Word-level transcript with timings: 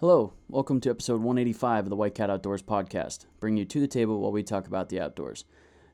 Hello, 0.00 0.32
welcome 0.48 0.78
to 0.82 0.90
episode 0.90 1.22
185 1.22 1.86
of 1.86 1.90
the 1.90 1.96
White 1.96 2.14
Cat 2.14 2.30
Outdoors 2.30 2.62
podcast, 2.62 3.26
bringing 3.40 3.58
you 3.58 3.64
to 3.64 3.80
the 3.80 3.88
table 3.88 4.20
while 4.20 4.30
we 4.30 4.44
talk 4.44 4.68
about 4.68 4.90
the 4.90 5.00
outdoors. 5.00 5.44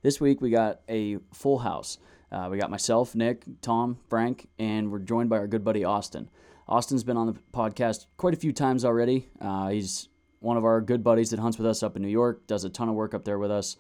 This 0.03 0.21
week 0.21 0.43
we 0.43 0.51
got 0.51 0.83
a 0.91 1.17
full 1.33 1.61
house. 1.61 1.97
Uh, 2.31 2.49
we 2.51 2.59
got 2.59 2.71
myself, 2.71 3.15
Nick, 3.15 3.45
Tom, 3.63 3.97
Frank, 4.11 4.47
and 4.59 4.93
we're 4.93 4.99
joined 4.99 5.31
by 5.31 5.39
our 5.39 5.47
good 5.47 5.65
buddy 5.65 5.85
Austin. 5.85 6.29
Austin's 6.69 7.03
been 7.03 7.17
on 7.17 7.29
the 7.29 7.39
podcast 7.55 8.05
quite 8.19 8.35
a 8.35 8.37
few 8.37 8.53
times 8.53 8.85
already. 8.85 9.31
Uh, 9.41 9.69
he's 9.69 10.11
one 10.41 10.59
of 10.59 10.67
our 10.67 10.83
good 10.83 11.03
buddies 11.03 11.31
that 11.31 11.41
hunts 11.41 11.57
with 11.57 11.67
us 11.67 11.83
up 11.83 11.97
in 11.97 12.03
New 12.03 12.09
York, 12.09 12.47
does 12.47 12.65
a 12.65 12.69
ton 12.69 12.91
of 12.91 12.95
work 12.95 13.15
up 13.15 13.25
there 13.25 13.39
with 13.39 13.51
us. 13.51 13.79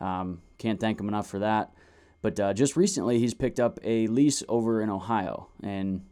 Um, 0.00 0.42
can't 0.58 0.80
thank 0.80 1.00
him 1.00 1.08
enough 1.08 1.28
for 1.28 1.38
that. 1.38 1.72
But 2.20 2.38
uh, 2.38 2.52
just 2.52 2.76
recently, 2.76 3.18
he's 3.20 3.32
picked 3.32 3.58
up 3.58 3.80
a 3.82 4.06
lease 4.08 4.42
over 4.50 4.82
in 4.82 4.90
Ohio, 4.90 5.48
and 5.62 6.04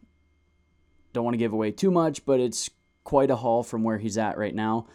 don't 1.12 1.24
want 1.24 1.34
to 1.34 1.38
give 1.38 1.52
away 1.52 1.72
too 1.72 1.90
much, 1.90 2.24
but 2.24 2.40
it's 2.40 2.70
quite 3.10 3.28
a 3.28 3.34
haul 3.34 3.64
from 3.64 3.82
where 3.82 3.98
he's 3.98 4.16
at 4.16 4.38
right 4.38 4.54
now. 4.54 4.86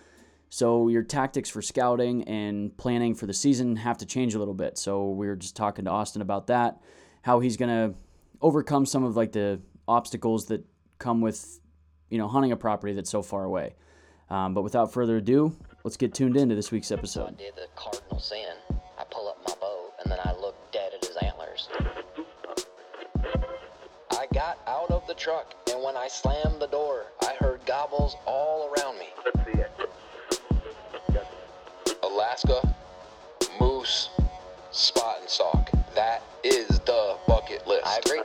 So 0.48 0.88
your 0.88 1.04
tactics 1.04 1.50
for 1.50 1.62
scouting 1.62 2.24
and 2.30 2.76
planning 2.78 3.14
for 3.14 3.26
the 3.26 3.34
season 3.34 3.76
have 3.76 3.98
to 3.98 4.06
change 4.06 4.36
a 4.36 4.40
little 4.40 4.54
bit. 4.54 4.78
So 4.78 5.10
we 5.10 5.28
were 5.28 5.36
just 5.36 5.58
talking 5.58 5.84
to 5.84 5.92
Austin 5.92 6.22
about 6.22 6.48
that, 6.48 6.78
how 7.24 7.42
he's 7.42 7.58
going 7.58 7.68
to 7.92 7.98
overcome 8.40 8.86
some 8.86 9.04
of 9.04 9.18
like 9.18 9.34
the 9.34 9.60
obstacles 9.86 10.46
that 10.46 10.64
come 10.98 11.20
with, 11.20 11.60
you 12.10 12.18
know, 12.18 12.30
hunting 12.30 12.54
a 12.54 12.56
property 12.56 12.94
that's 12.94 13.10
so 13.10 13.22
far 13.22 13.44
away. 13.44 13.76
Um, 14.30 14.54
but 14.54 14.62
without 14.62 14.94
further 14.94 15.18
ado, 15.18 15.54
let's 15.84 15.98
get 15.98 16.14
tuned 16.14 16.38
into 16.38 16.56
this 16.56 16.72
week's 16.72 16.88
So 16.88 16.96
I 16.96 16.98
episode. 17.00 17.38
did 17.38 17.54
the 17.58 17.68
cardinal 17.76 18.20
sin. 18.22 18.56
I 18.98 19.04
pull 19.12 19.28
up 19.28 19.40
my 19.46 19.54
bow 19.60 19.90
and 20.02 20.10
then 20.10 20.20
I 20.24 20.32
look 20.40 20.56
dead 20.72 20.94
at 20.96 21.04
his 21.06 21.18
antlers. 21.18 21.68
I 24.12 24.26
got 24.34 24.58
out 24.68 24.90
of 24.90 25.06
the 25.06 25.16
truck 25.16 25.54
and 25.70 25.84
when 25.84 25.98
I 25.98 26.08
slammed 26.08 26.62
the 26.62 26.68
door, 26.68 27.08
I 27.22 27.34
heard 27.42 27.55
gobbles 27.76 28.16
all 28.26 28.70
around 28.72 28.98
me. 28.98 29.08
Alaska, 32.04 32.74
moose, 33.60 34.10
spot 34.72 35.18
and 35.20 35.30
sock. 35.30 35.70
That 35.94 36.24
is 36.46 36.80
the 36.80 37.18
bucket 37.28 37.68
list. 37.68 37.86
I 37.86 38.00
agree. 38.06 38.22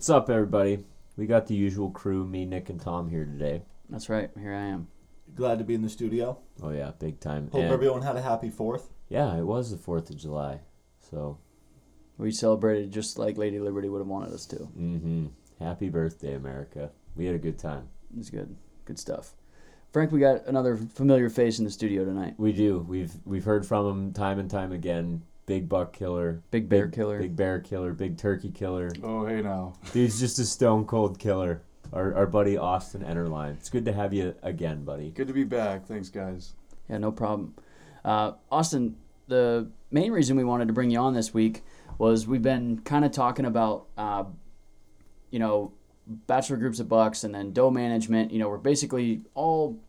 What's 0.00 0.08
up, 0.08 0.30
everybody? 0.30 0.82
We 1.18 1.26
got 1.26 1.46
the 1.46 1.54
usual 1.54 1.90
crew, 1.90 2.24
me, 2.24 2.46
Nick, 2.46 2.70
and 2.70 2.80
Tom 2.80 3.10
here 3.10 3.26
today. 3.26 3.60
That's 3.90 4.08
right. 4.08 4.30
Here 4.40 4.54
I 4.54 4.62
am. 4.62 4.88
Glad 5.34 5.58
to 5.58 5.64
be 5.64 5.74
in 5.74 5.82
the 5.82 5.90
studio. 5.90 6.38
Oh 6.62 6.70
yeah, 6.70 6.92
big 6.98 7.20
time. 7.20 7.50
Hope 7.52 7.60
And- 7.60 7.70
everyone 7.70 8.00
had 8.00 8.16
a 8.16 8.22
happy 8.22 8.48
fourth. 8.48 8.94
yeah, 9.10 9.36
it 9.36 9.42
was 9.42 9.70
the 9.70 9.76
Fourth 9.76 10.08
of 10.08 10.16
July, 10.16 10.60
so 11.02 11.36
We 12.16 12.30
celebrated 12.32 12.90
just 12.92 13.18
like 13.18 13.36
Lady 13.36 13.58
Liberty 13.60 13.90
would 13.90 13.98
have 13.98 14.08
wanted 14.08 14.32
us 14.32 14.46
to. 14.46 14.56
mm-hmm. 14.56 15.26
happy 15.58 15.90
birthday, 15.90 16.32
America. 16.32 16.92
We 17.14 17.26
had 17.26 17.34
a 17.34 17.38
good 17.38 17.58
time. 17.58 17.90
It's 18.16 18.30
good. 18.30 18.56
Good 18.86 18.98
stuff. 18.98 19.34
Frank, 19.92 20.12
we 20.12 20.20
got 20.20 20.46
another 20.46 20.78
familiar 20.78 21.28
face 21.28 21.58
in 21.58 21.66
the 21.66 21.70
studio 21.70 22.06
tonight. 22.06 22.36
We 22.38 22.54
do. 22.54 22.86
We've 22.88 23.12
we've 23.26 23.44
heard 23.44 23.66
from 23.66 23.86
him 23.86 24.12
time 24.14 24.38
and 24.38 24.50
time 24.50 24.72
again. 24.72 25.24
Big 25.50 25.68
buck 25.68 25.92
killer, 25.92 26.44
Big 26.52 26.68
bear 26.68 26.86
big, 26.86 26.94
killer. 26.94 27.18
big 27.18 27.34
bear 27.34 27.58
killer, 27.58 27.92
big 27.92 28.16
turkey 28.16 28.52
killer. 28.52 28.88
Oh, 29.02 29.26
hey 29.26 29.42
now. 29.42 29.72
Dude's 29.92 30.20
just 30.20 30.38
a 30.38 30.44
stone 30.44 30.84
cold 30.84 31.18
killer. 31.18 31.62
Our, 31.92 32.14
our 32.14 32.26
buddy 32.28 32.56
Austin 32.56 33.02
Enterline. 33.02 33.54
It's 33.54 33.68
good 33.68 33.84
to 33.86 33.92
have 33.92 34.12
you 34.14 34.36
again, 34.44 34.84
buddy. 34.84 35.10
Good 35.10 35.26
to 35.26 35.34
be 35.34 35.42
back. 35.42 35.86
Thanks, 35.86 36.08
guys. 36.08 36.52
Yeah, 36.88 36.98
no 36.98 37.10
problem. 37.10 37.54
Uh, 38.04 38.34
Austin, 38.52 38.94
the 39.26 39.68
main 39.90 40.12
reason 40.12 40.36
we 40.36 40.44
wanted 40.44 40.68
to 40.68 40.72
bring 40.72 40.92
you 40.92 41.00
on 41.00 41.14
this 41.14 41.34
week 41.34 41.64
was 41.98 42.28
we've 42.28 42.40
been 42.42 42.78
kind 42.82 43.04
of 43.04 43.10
talking 43.10 43.44
about, 43.44 43.86
uh, 43.98 44.22
you 45.32 45.40
know, 45.40 45.72
bachelor 46.06 46.58
groups 46.58 46.78
of 46.78 46.88
bucks 46.88 47.24
and 47.24 47.34
then 47.34 47.52
doe 47.52 47.72
management. 47.72 48.30
You 48.30 48.38
know, 48.38 48.48
we're 48.48 48.58
basically 48.58 49.22
all 49.34 49.80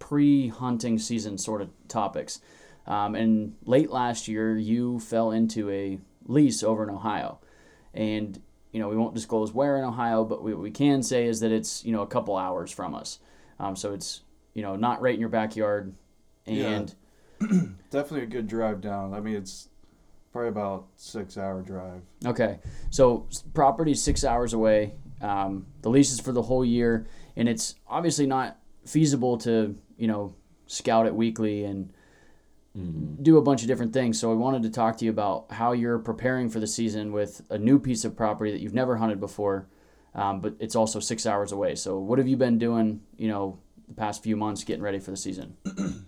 pre-hunting 0.00 0.98
season 0.98 1.38
sort 1.38 1.62
of 1.62 1.70
topics. 1.86 2.40
Um, 2.88 3.14
and 3.14 3.54
late 3.64 3.90
last 3.90 4.26
year, 4.26 4.56
you 4.56 4.98
fell 4.98 5.30
into 5.30 5.70
a 5.70 6.00
lease 6.26 6.64
over 6.64 6.82
in 6.82 6.90
Ohio, 6.90 7.38
and 7.94 8.40
you 8.72 8.80
know 8.80 8.88
we 8.88 8.96
won't 8.96 9.14
disclose 9.14 9.52
where 9.52 9.76
in 9.76 9.84
Ohio, 9.84 10.24
but 10.24 10.42
what 10.42 10.58
we 10.58 10.72
can 10.72 11.04
say 11.04 11.26
is 11.26 11.40
that 11.40 11.52
it's 11.52 11.84
you 11.84 11.92
know 11.92 12.02
a 12.02 12.06
couple 12.06 12.36
hours 12.36 12.72
from 12.72 12.94
us. 12.94 13.20
Um, 13.60 13.76
so 13.76 13.92
it's 13.92 14.22
you 14.54 14.62
know 14.62 14.74
not 14.74 15.00
right 15.00 15.14
in 15.14 15.20
your 15.20 15.28
backyard, 15.28 15.94
and 16.46 16.94
Definitely 17.90 18.22
a 18.22 18.26
good 18.26 18.48
drive 18.48 18.80
down. 18.80 19.14
I 19.14 19.20
mean, 19.20 19.36
it's 19.36 19.68
probably 20.32 20.48
about 20.48 20.86
six 20.96 21.38
hour 21.38 21.62
drive. 21.62 22.02
Okay, 22.24 22.58
so 22.90 23.28
property's 23.54 24.02
six 24.02 24.24
hours 24.24 24.52
away. 24.52 24.94
Um, 25.20 25.66
the 25.82 25.90
lease 25.90 26.12
is 26.12 26.20
for 26.20 26.32
the 26.32 26.42
whole 26.42 26.64
year, 26.64 27.06
and 27.36 27.48
it's 27.48 27.76
obviously 27.86 28.26
not 28.26 28.58
feasible 28.84 29.38
to 29.38 29.76
you 29.96 30.06
know 30.06 30.34
scout 30.66 31.06
it 31.06 31.14
weekly 31.14 31.64
and 31.64 31.92
do 32.74 33.38
a 33.38 33.42
bunch 33.42 33.62
of 33.62 33.68
different 33.68 33.92
things. 33.92 34.20
So 34.20 34.30
I 34.30 34.34
wanted 34.34 34.62
to 34.62 34.70
talk 34.70 34.98
to 34.98 35.04
you 35.04 35.10
about 35.10 35.50
how 35.50 35.72
you're 35.72 35.98
preparing 35.98 36.48
for 36.48 36.60
the 36.60 36.66
season 36.66 37.12
with 37.12 37.42
a 37.50 37.58
new 37.58 37.78
piece 37.78 38.04
of 38.04 38.16
property 38.16 38.52
that 38.52 38.60
you've 38.60 38.74
never 38.74 38.96
hunted 38.96 39.18
before, 39.20 39.68
um, 40.14 40.40
but 40.40 40.54
it's 40.60 40.76
also 40.76 41.00
six 41.00 41.26
hours 41.26 41.50
away. 41.50 41.74
So 41.74 41.98
what 41.98 42.18
have 42.18 42.28
you 42.28 42.36
been 42.36 42.58
doing? 42.58 43.00
You 43.16 43.28
know, 43.28 43.58
the 43.88 43.94
past 43.94 44.22
few 44.22 44.36
months 44.36 44.64
getting 44.64 44.82
ready 44.82 44.98
for 44.98 45.10
the 45.10 45.16
season. 45.16 45.56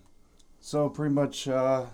So, 0.62 0.90
pretty 0.90 1.14
much 1.14 1.48
uh, 1.48 1.86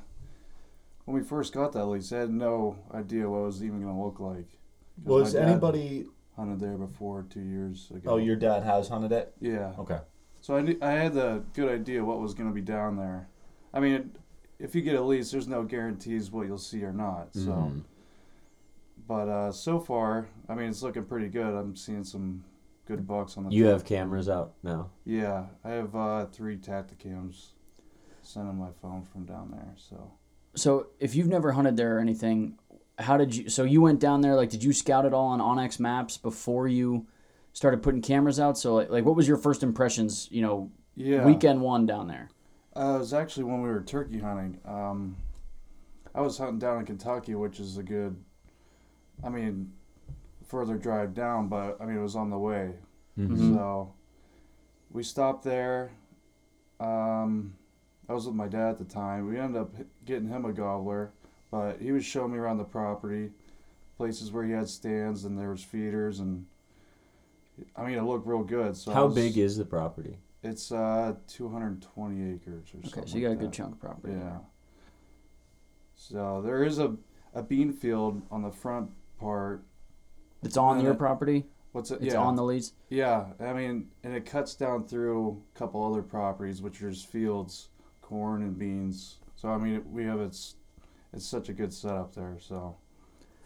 when 1.04 1.16
we 1.16 1.22
first 1.22 1.54
got 1.54 1.72
that 1.74 1.86
lease, 1.86 2.12
I 2.12 2.18
had 2.18 2.30
no 2.30 2.76
idea 2.92 3.30
what 3.30 3.38
it 3.38 3.44
was 3.44 3.62
even 3.62 3.80
going 3.80 3.94
to 3.94 4.02
look 4.02 4.18
like. 4.18 4.58
Was 5.04 5.34
my 5.34 5.42
anybody? 5.42 6.06
hunted 6.36 6.60
there 6.60 6.76
before 6.76 7.24
two 7.30 7.40
years 7.40 7.90
ago? 7.90 8.10
Oh, 8.10 8.16
your 8.18 8.36
dad 8.36 8.62
has 8.62 8.88
hunted 8.88 9.12
it. 9.12 9.32
Yeah. 9.40 9.72
Okay. 9.78 9.98
So 10.40 10.56
I, 10.56 10.60
knew, 10.60 10.78
I 10.82 10.90
had 10.90 11.14
the 11.14 11.42
good 11.54 11.70
idea 11.70 12.04
what 12.04 12.20
was 12.20 12.34
going 12.34 12.48
to 12.48 12.54
be 12.54 12.60
down 12.60 12.96
there. 12.96 13.28
I 13.72 13.80
mean, 13.80 14.12
if 14.58 14.74
you 14.74 14.82
get 14.82 14.94
a 14.96 15.02
lease, 15.02 15.30
there's 15.30 15.48
no 15.48 15.62
guarantees 15.62 16.30
what 16.30 16.46
you'll 16.46 16.58
see 16.58 16.82
or 16.84 16.92
not. 16.92 17.34
So, 17.34 17.40
Mhm. 17.52 17.82
but 19.06 19.28
uh, 19.28 19.52
so 19.52 19.78
far, 19.78 20.26
I 20.48 20.54
mean, 20.54 20.68
it's 20.70 20.82
looking 20.82 21.04
pretty 21.04 21.28
good. 21.28 21.54
I'm 21.54 21.76
seeing 21.76 22.04
some 22.04 22.44
good 22.86 23.06
bucks 23.06 23.36
on 23.36 23.44
the. 23.44 23.50
You 23.50 23.64
trail 23.64 23.72
have 23.74 23.84
cameras 23.84 24.28
out 24.28 24.54
now. 24.62 24.90
Yeah, 25.04 25.46
I 25.64 25.70
have 25.70 25.94
uh, 25.94 26.26
three 26.26 26.56
Tactacams 26.56 27.52
sent 28.22 28.48
on 28.48 28.56
my 28.58 28.70
phone 28.82 29.04
from 29.12 29.24
down 29.24 29.50
there. 29.52 29.74
So 29.76 30.10
So 30.54 30.88
if 30.98 31.14
you've 31.14 31.28
never 31.28 31.52
hunted 31.52 31.76
there 31.76 31.96
or 31.96 32.00
anything, 32.00 32.58
how 32.98 33.16
did 33.16 33.34
you? 33.36 33.48
So 33.48 33.62
you 33.64 33.82
went 33.82 34.00
down 34.00 34.22
there. 34.22 34.34
Like, 34.34 34.50
did 34.50 34.64
you 34.64 34.72
scout 34.72 35.04
it 35.04 35.12
all 35.12 35.28
on 35.28 35.38
onX 35.40 35.78
Maps 35.78 36.16
before 36.16 36.66
you 36.66 37.06
started 37.52 37.82
putting 37.82 38.00
cameras 38.02 38.40
out? 38.40 38.56
So 38.58 38.74
like, 38.74 38.90
like 38.90 39.04
what 39.04 39.14
was 39.16 39.28
your 39.28 39.36
first 39.36 39.62
impressions? 39.62 40.28
You 40.32 40.42
know, 40.42 40.70
yeah, 40.94 41.24
weekend 41.26 41.60
one 41.60 41.84
down 41.86 42.08
there. 42.08 42.30
Uh, 42.76 42.96
it 42.96 42.98
was 42.98 43.14
actually 43.14 43.44
when 43.44 43.62
we 43.62 43.68
were 43.68 43.80
turkey 43.80 44.18
hunting. 44.18 44.58
Um, 44.66 45.16
I 46.14 46.20
was 46.20 46.36
hunting 46.38 46.58
down 46.58 46.78
in 46.80 46.86
Kentucky, 46.86 47.34
which 47.34 47.58
is 47.60 47.78
a 47.78 47.82
good. 47.82 48.16
I 49.24 49.30
mean, 49.30 49.72
further 50.46 50.76
drive 50.76 51.14
down, 51.14 51.48
but 51.48 51.78
I 51.80 51.86
mean 51.86 51.96
it 51.96 52.02
was 52.02 52.16
on 52.16 52.28
the 52.30 52.38
way. 52.38 52.74
Mhm. 53.18 53.54
So 53.54 53.92
we 54.92 55.02
stopped 55.02 55.42
there. 55.42 55.90
Um, 56.78 57.54
I 58.08 58.12
was 58.12 58.26
with 58.26 58.34
my 58.36 58.46
dad 58.46 58.70
at 58.72 58.78
the 58.78 58.84
time. 58.84 59.26
We 59.26 59.38
ended 59.38 59.60
up 59.62 59.74
getting 60.04 60.28
him 60.28 60.44
a 60.44 60.52
gobbler, 60.52 61.12
but 61.50 61.80
he 61.80 61.92
was 61.92 62.04
showing 62.04 62.32
me 62.32 62.38
around 62.38 62.58
the 62.58 62.64
property, 62.64 63.32
places 63.96 64.30
where 64.30 64.44
he 64.44 64.52
had 64.52 64.68
stands 64.68 65.24
and 65.24 65.38
there 65.38 65.50
was 65.50 65.64
feeders 65.64 66.20
and. 66.20 66.46
I 67.74 67.86
mean, 67.86 67.96
it 67.96 68.02
looked 68.02 68.26
real 68.26 68.44
good. 68.44 68.76
So 68.76 68.92
How 68.92 69.06
was- 69.06 69.14
big 69.14 69.38
is 69.38 69.56
the 69.56 69.64
property? 69.64 70.18
It's 70.46 70.72
uh 70.72 71.14
220 71.28 72.34
acres 72.34 72.46
or 72.46 72.82
something. 72.82 73.02
Okay, 73.02 73.10
so 73.10 73.16
you 73.18 73.26
got 73.26 73.32
a 73.32 73.36
good 73.36 73.48
that. 73.48 73.56
chunk 73.56 73.74
of 73.74 73.80
property. 73.80 74.14
Yeah. 74.14 74.38
So 75.94 76.42
there 76.44 76.62
is 76.62 76.78
a 76.78 76.96
a 77.34 77.42
bean 77.42 77.72
field 77.72 78.22
on 78.30 78.42
the 78.42 78.50
front 78.50 78.90
part. 79.18 79.64
It's 80.42 80.56
on 80.56 80.82
your 80.82 80.92
it- 80.92 80.98
property. 80.98 81.46
What's 81.72 81.90
it? 81.90 82.00
It's 82.00 82.14
yeah. 82.14 82.20
on 82.20 82.36
the 82.36 82.42
lease. 82.42 82.72
Yeah, 82.88 83.26
I 83.38 83.52
mean, 83.52 83.90
and 84.02 84.14
it 84.14 84.24
cuts 84.24 84.54
down 84.54 84.86
through 84.86 85.42
a 85.54 85.58
couple 85.58 85.84
other 85.84 86.02
properties, 86.02 86.62
which 86.62 86.82
are 86.82 86.90
just 86.90 87.06
fields 87.08 87.68
corn 88.00 88.40
and 88.40 88.58
beans. 88.58 89.18
So 89.34 89.50
I 89.50 89.58
mean, 89.58 89.82
we 89.92 90.04
have 90.04 90.20
it's 90.20 90.54
it's 91.12 91.26
such 91.26 91.48
a 91.48 91.52
good 91.52 91.74
setup 91.74 92.14
there. 92.14 92.38
So 92.40 92.76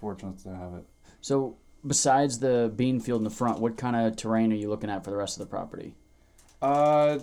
fortunate 0.00 0.38
to 0.40 0.54
have 0.54 0.74
it. 0.74 0.84
So 1.20 1.56
besides 1.84 2.38
the 2.38 2.72
bean 2.74 3.00
field 3.00 3.20
in 3.20 3.24
the 3.24 3.30
front, 3.30 3.58
what 3.58 3.76
kind 3.76 3.96
of 3.96 4.16
terrain 4.16 4.52
are 4.52 4.56
you 4.56 4.68
looking 4.68 4.90
at 4.90 5.04
for 5.04 5.10
the 5.10 5.16
rest 5.16 5.36
of 5.36 5.40
the 5.40 5.50
property? 5.50 5.94
Uh, 6.62 7.18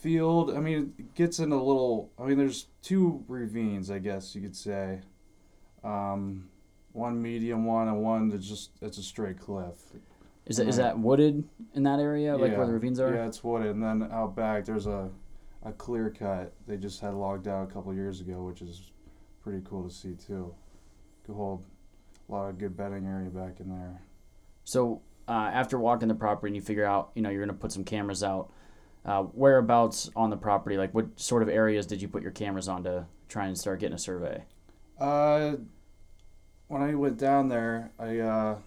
field. 0.00 0.54
I 0.54 0.60
mean, 0.60 0.94
it 0.98 1.14
gets 1.14 1.38
into 1.38 1.56
a 1.56 1.58
little. 1.58 2.10
I 2.18 2.24
mean, 2.24 2.38
there's 2.38 2.66
two 2.82 3.24
ravines, 3.26 3.90
I 3.90 3.98
guess 3.98 4.34
you 4.34 4.42
could 4.42 4.56
say. 4.56 5.00
Um, 5.82 6.48
one 6.92 7.20
medium 7.20 7.64
one 7.64 7.88
and 7.88 8.02
one 8.02 8.28
that's 8.28 8.46
just 8.46 8.70
it's 8.80 8.98
a 8.98 9.02
straight 9.02 9.38
cliff. 9.38 9.74
Is 10.46 10.58
that 10.58 10.68
is 10.68 10.76
that 10.76 10.98
wooded 10.98 11.44
in 11.74 11.82
that 11.84 12.00
area, 12.00 12.36
like 12.36 12.56
where 12.56 12.66
the 12.66 12.72
ravines 12.72 13.00
are? 13.00 13.14
Yeah, 13.14 13.26
it's 13.26 13.42
wooded, 13.42 13.74
and 13.74 13.82
then 13.82 14.08
out 14.12 14.36
back 14.36 14.64
there's 14.64 14.86
a 14.86 15.10
a 15.62 15.72
clear 15.72 16.10
cut 16.10 16.52
they 16.66 16.76
just 16.76 17.00
had 17.00 17.14
logged 17.14 17.48
out 17.48 17.68
a 17.68 17.72
couple 17.72 17.94
years 17.94 18.20
ago, 18.20 18.42
which 18.42 18.60
is 18.60 18.92
pretty 19.42 19.62
cool 19.64 19.88
to 19.88 19.94
see 19.94 20.14
too. 20.14 20.54
Could 21.24 21.34
hold 21.34 21.64
a 22.28 22.32
lot 22.32 22.48
of 22.48 22.58
good 22.58 22.76
bedding 22.76 23.06
area 23.06 23.30
back 23.30 23.60
in 23.60 23.70
there. 23.70 24.02
So 24.64 25.00
uh, 25.28 25.50
after 25.52 25.78
walking 25.78 26.08
the 26.08 26.14
property 26.14 26.50
and 26.50 26.56
you 26.56 26.62
figure 26.62 26.84
out, 26.84 27.10
you 27.14 27.22
know, 27.22 27.30
you're 27.30 27.44
gonna 27.44 27.58
put 27.58 27.72
some 27.72 27.84
cameras 27.84 28.22
out. 28.22 28.50
Uh, 29.04 29.22
whereabouts 29.22 30.10
on 30.16 30.30
the 30.30 30.36
property? 30.36 30.78
Like, 30.78 30.94
what 30.94 31.20
sort 31.20 31.42
of 31.42 31.48
areas 31.48 31.86
did 31.86 32.00
you 32.00 32.08
put 32.08 32.22
your 32.22 32.32
cameras 32.32 32.68
on 32.68 32.84
to 32.84 33.06
try 33.28 33.46
and 33.46 33.58
start 33.58 33.80
getting 33.80 33.94
a 33.94 33.98
survey? 33.98 34.44
Uh, 34.98 35.56
when 36.68 36.82
I 36.82 36.94
went 36.94 37.18
down 37.18 37.48
there, 37.48 37.92
I 37.98 38.18
uh, 38.18 38.58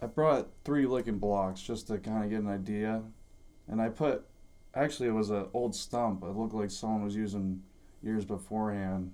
I 0.00 0.06
brought 0.06 0.48
three 0.64 0.86
licking 0.86 1.18
blocks 1.18 1.62
just 1.62 1.86
to 1.88 1.98
kind 1.98 2.24
of 2.24 2.30
get 2.30 2.40
an 2.40 2.48
idea, 2.48 3.02
and 3.68 3.80
I 3.80 3.88
put 3.88 4.26
actually 4.74 5.08
it 5.08 5.12
was 5.12 5.30
an 5.30 5.46
old 5.54 5.74
stump. 5.74 6.22
It 6.22 6.36
looked 6.36 6.54
like 6.54 6.70
someone 6.70 7.04
was 7.04 7.16
using 7.16 7.62
years 8.02 8.24
beforehand, 8.24 9.12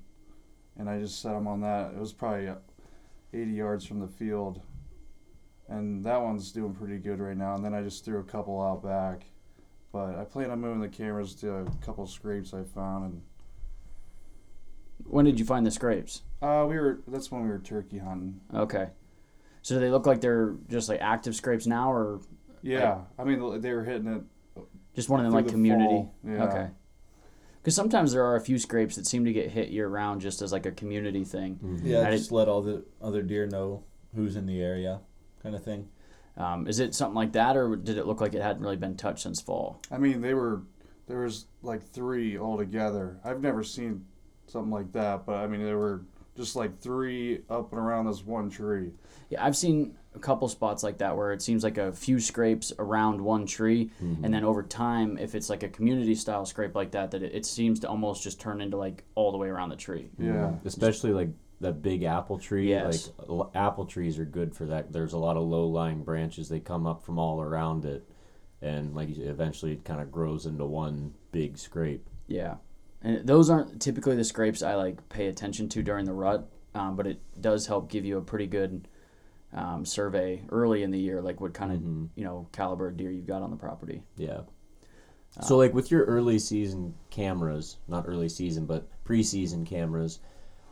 and 0.79 0.89
I 0.89 1.01
just 1.01 1.21
set 1.21 1.33
them 1.33 1.47
on 1.47 1.61
that. 1.61 1.93
It 1.93 1.99
was 1.99 2.13
probably 2.13 2.49
uh, 2.49 2.57
80 3.33 3.51
yards 3.51 3.85
from 3.85 4.01
the 4.01 4.09
field, 4.09 4.61
and 5.69 6.05
that 6.05 6.21
one's 6.21 6.53
doing 6.53 6.75
pretty 6.75 6.99
good 6.99 7.21
right 7.21 7.37
now. 7.37 7.55
And 7.55 7.65
then 7.65 7.75
I 7.75 7.83
just 7.83 8.05
threw 8.05 8.19
a 8.19 8.25
couple 8.25 8.61
out 8.63 8.83
back, 8.83 9.25
but 9.93 10.17
I 10.19 10.25
plan 10.25 10.51
on 10.51 10.61
moving 10.61 10.81
the 10.81 10.89
cameras 10.89 11.35
to 11.37 11.55
a 11.57 11.65
couple 11.85 12.07
scrapes 12.07 12.53
I 12.55 12.63
found 12.65 13.05
and. 13.13 13.23
When 15.07 15.25
did 15.25 15.39
you 15.39 15.45
find 15.45 15.67
the 15.67 15.71
scrapes? 15.71 16.23
Uh, 16.41 16.65
we 16.69 16.77
were. 16.79 17.01
That's 17.09 17.31
when 17.31 17.43
we 17.43 17.49
were 17.49 17.59
turkey 17.59 17.99
hunting. 17.99 18.41
Okay. 18.55 18.89
So 19.61 19.79
they 19.79 19.91
look 19.91 20.07
like 20.07 20.21
they're 20.21 20.55
just 20.71 20.89
like 20.89 21.01
active 21.01 21.35
scrapes 21.35 21.67
now, 21.67 21.93
or 21.93 22.21
Yeah, 22.63 23.01
I 23.19 23.25
mean 23.25 23.61
they 23.61 23.73
were 23.73 23.83
hitting 23.85 24.07
it. 24.07 24.63
just 24.95 25.09
one 25.09 25.21
of 25.21 25.25
them 25.25 25.33
like 25.35 25.47
the 25.47 25.53
community? 25.53 26.09
Yeah. 26.27 26.45
Okay. 26.45 26.69
Because 27.61 27.75
sometimes 27.75 28.13
there 28.13 28.25
are 28.25 28.37
a 28.37 28.41
few 28.41 28.59
scrapes 28.59 28.97
that 28.97 29.07
seem 29.07 29.25
to 29.25 29.33
get 29.33 29.51
hit 29.51 29.71
year 29.71 29.89
round, 29.89 30.21
just 30.21 30.43
as 30.43 30.53
like 30.53 30.67
a 30.67 30.71
community 30.71 31.25
thing. 31.25 31.81
Yeah, 31.83 32.07
I 32.07 32.11
just 32.11 32.31
let 32.31 32.47
all 32.47 32.61
the 32.63 32.85
other 33.03 33.23
deer 33.23 33.47
know 33.47 33.85
who's 34.15 34.37
in 34.37 34.45
the 34.47 34.61
area, 34.63 35.01
kind 35.45 35.55
of 35.55 35.63
thing. 35.63 35.89
Um, 36.37 36.67
is 36.67 36.81
it 36.81 36.97
something 36.97 37.15
like 37.15 37.33
that, 37.33 37.57
or 37.57 37.77
did 37.77 37.97
it 37.97 38.07
look 38.07 38.21
like 38.21 38.35
it 38.35 38.43
hadn't 38.43 38.63
really 38.63 38.77
been 38.77 38.97
touched 38.97 39.21
since 39.21 39.41
fall? 39.41 39.81
I 39.93 39.99
mean 39.99 40.21
they 40.21 40.35
were. 40.35 40.63
There 41.07 41.21
was 41.21 41.47
like 41.63 41.83
three 41.83 42.39
altogether. 42.39 43.21
I've 43.25 43.43
never 43.43 43.63
seen 43.63 44.07
something 44.47 44.73
like 44.73 44.91
that, 44.93 45.27
but 45.27 45.37
I 45.37 45.47
mean 45.47 45.63
there 45.63 45.79
were 45.79 46.03
just 46.37 46.57
like 46.57 46.81
three 46.81 47.43
up 47.49 47.71
and 47.73 47.81
around 47.81 48.07
this 48.07 48.25
one 48.25 48.51
tree. 48.51 48.91
Yeah, 49.29 49.45
I've 49.45 49.57
seen 49.57 49.95
a 50.15 50.19
couple 50.19 50.49
spots 50.49 50.83
like 50.83 50.99
that 50.99 51.17
where 51.17 51.33
it 51.33 51.43
seems 51.43 51.63
like 51.63 51.79
a 51.79 51.93
few 51.93 52.19
scrapes 52.19 52.73
around 52.79 53.21
one 53.21 53.47
tree, 53.47 53.91
and 54.01 54.33
then 54.35 54.45
over 54.45 54.63
time, 54.63 55.19
if 55.19 55.35
it's 55.35 55.51
like 55.51 55.63
a 55.63 55.69
community 55.69 56.15
style 56.15 56.47
scrape 56.47 56.75
like 56.75 56.93
that, 56.93 57.11
that 57.13 57.23
it, 57.23 57.35
it 57.35 57.47
seems 57.47 57.81
to 57.81 57.89
almost 57.89 58.23
just 58.23 58.41
turn 58.41 58.61
into 58.61 58.77
like 58.77 59.05
all 59.15 59.31
the 59.31 59.39
way 59.39 59.49
around 59.49 59.69
the 59.69 59.77
tree. 59.77 60.09
Yeah. 60.19 60.53
Especially 60.65 61.13
like 61.13 61.29
that 61.65 61.83
big 61.83 62.05
apple 62.05 62.39
tree. 62.39 62.71
Yes. 62.71 63.11
Like 63.19 63.29
l- 63.29 63.51
apple 63.55 63.87
trees 63.87 64.19
are 64.19 64.25
good 64.25 64.55
for 64.55 64.67
that. 64.67 64.93
There's 64.93 65.13
a 65.13 65.19
lot 65.19 65.37
of 65.37 65.43
low 65.43 65.67
lying 65.67 66.05
branches. 66.05 66.49
They 66.49 66.61
come 66.61 66.87
up 66.87 67.05
from 67.05 67.19
all 67.19 67.41
around 67.41 67.85
it, 67.85 68.09
and 68.63 68.95
like 68.95 69.09
said, 69.15 69.27
eventually 69.27 69.73
it 69.73 69.85
kind 69.85 70.01
of 70.01 70.13
grows 70.13 70.47
into 70.47 70.65
one 70.65 71.15
big 71.33 71.59
scrape. 71.59 72.09
Yeah, 72.27 72.57
and 73.03 73.27
those 73.27 73.51
aren't 73.51 73.83
typically 73.83 74.17
the 74.17 74.25
scrapes 74.25 74.63
I 74.63 74.75
like 74.75 75.09
pay 75.09 75.27
attention 75.27 75.69
to 75.71 75.83
during 75.83 76.05
the 76.05 76.13
rut, 76.13 76.49
um, 76.75 76.97
but 76.97 77.07
it 77.07 77.21
does 77.41 77.67
help 77.67 77.91
give 77.91 78.05
you 78.05 78.19
a 78.19 78.23
pretty 78.23 78.47
good 78.47 78.89
um, 79.53 79.85
survey 79.85 80.43
early 80.51 80.83
in 80.83 80.91
the 80.91 80.99
year, 80.99 81.23
like 81.23 81.41
what 81.41 81.55
kind 81.55 81.73
of 81.73 81.81
you 82.19 82.25
know 82.25 82.49
caliber 82.53 82.89
of 82.89 82.97
deer 82.97 83.11
you've 83.11 83.27
got 83.27 83.43
on 83.43 83.51
the 83.51 83.57
property. 83.57 84.03
Yeah. 84.17 84.41
So 85.43 85.57
like 85.57 85.75
with 85.75 85.91
your 85.91 86.05
early 86.05 86.39
season 86.39 86.95
cameras, 87.11 87.79
not 87.89 88.05
early 88.07 88.29
season, 88.29 88.67
but 88.67 88.87
preseason 89.05 89.67
cameras, 89.67 90.21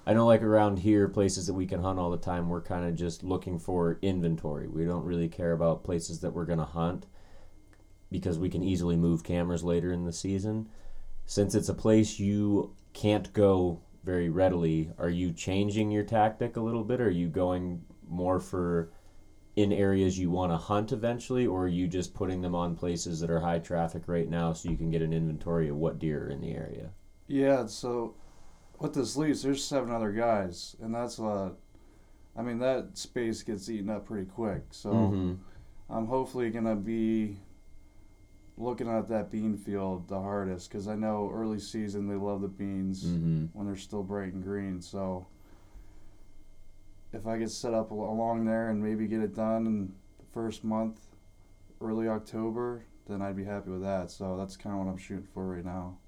I 0.05 0.15
know 0.15 0.27
like 0.27 0.43
around 0.43 0.81
here, 0.81 1.09
places 1.09 1.47
that 1.47 1.55
we 1.55 1.67
can 1.67 1.81
hunt 1.81 1.99
all 1.99 2.11
the 2.11 2.17
time, 2.17 2.49
we're 2.49 2.63
kind 2.63 2.85
of 2.85 2.97
just 2.97 3.23
looking 3.23 3.59
for 3.59 3.99
inventory. 4.03 4.67
We 4.67 4.85
don't 4.85 5.05
really 5.05 5.29
care 5.29 5.53
about 5.53 5.85
places 5.85 6.21
that 6.21 6.33
we're 6.33 6.45
gonna 6.45 6.65
hunt 6.65 7.07
because 8.11 8.39
we 8.39 8.51
can 8.51 8.63
easily 8.63 8.97
move 8.97 9.23
cameras 9.23 9.63
later 9.63 9.93
in 9.93 10.05
the 10.05 10.13
season. 10.13 10.69
Since 11.25 11.55
it's 11.55 11.69
a 11.69 11.75
place 11.75 12.19
you 12.19 12.75
can't 12.93 13.33
go 13.33 13.81
very 14.05 14.29
readily, 14.29 14.91
are 14.99 15.09
you 15.09 15.33
changing 15.33 15.91
your 15.91 16.03
tactic 16.03 16.57
a 16.57 16.61
little 16.61 16.85
bit? 16.85 17.01
Are 17.01 17.11
you 17.11 17.29
going 17.29 17.85
more 18.09 18.41
for 18.41 18.91
in 19.55 19.73
areas 19.73 20.19
you 20.19 20.31
want 20.31 20.51
to 20.51 20.57
hunt 20.57 20.93
eventually, 20.93 21.47
or 21.47 21.65
are 21.65 21.69
you 21.69 21.87
just 21.87 22.15
putting 22.15 22.41
them 22.41 22.55
on 22.55 22.75
places 22.75 23.21
that 23.21 23.31
are 23.31 23.41
high 23.41 23.59
traffic 23.59 24.05
right 24.07 24.29
now 24.29 24.53
so 24.53 24.69
you 24.69 24.77
can 24.77 24.91
get 24.91 25.03
an 25.03 25.13
inventory 25.13 25.69
of 25.69 25.77
what 25.77 25.99
deer 25.99 26.27
are 26.27 26.31
in 26.31 26.41
the 26.41 26.55
area? 26.55 26.91
Yeah. 27.29 27.67
So 27.67 28.15
what 28.83 28.93
this 28.93 29.17
leaves, 29.17 29.43
there's 29.43 29.65
seven 29.65 29.93
other 29.93 30.13
guys, 30.13 30.77
and 30.83 30.95
that's 30.95 31.19
uh, 31.21 31.51
I 32.37 32.43
mean 32.43 32.59
that 32.59 32.99
space 32.99 33.43
gets 33.43 33.69
eaten 33.71 33.91
up 33.91 34.07
pretty 34.07 34.27
quick. 34.27 34.63
So. 34.71 34.91
Mm-hmm. 34.91 35.33
I'm 35.91 36.07
hopefully 36.07 36.49
gonna 36.49 36.77
be 36.77 37.37
looking 38.57 38.89
at 38.89 39.09
that 39.09 39.31
bean 39.31 39.59
field 39.59 40.09
the 40.09 40.19
hardest 40.19 40.71
because 40.71 40.89
I 40.89 40.95
know 40.95 41.31
early 41.31 41.59
season 41.59 42.09
they 42.09 42.15
love 42.15 42.41
the 42.41 42.49
beans 42.49 43.05
Mm-hmm. 43.05 43.47
when 43.53 43.67
they're 43.67 43.77
still 43.77 44.03
bright 44.03 44.33
and 44.33 44.43
green. 44.43 44.81
So 44.81 45.27
if 47.13 47.27
I 47.27 47.37
get 47.37 47.51
set 47.51 47.75
up 47.75 47.91
along 47.91 48.47
there 48.47 48.71
and 48.71 48.83
maybe 48.83 49.07
get 49.07 49.21
it 49.21 49.35
done 49.35 49.67
in 49.67 49.93
the 50.19 50.25
first 50.33 50.65
month, 50.65 50.99
early 51.83 52.09
October, 52.09 52.85
then 53.07 53.21
I'd 53.21 53.37
be 53.37 53.45
happy 53.45 53.69
with 53.71 53.83
that. 53.83 54.11
So 54.11 54.39
that's 54.39 54.57
kind 54.57 54.75
of 54.75 54.83
what 54.87 54.91
I'm 54.91 54.97
shooting 54.99 55.29
for 55.35 55.47
right 55.47 55.65
now. 55.65 55.99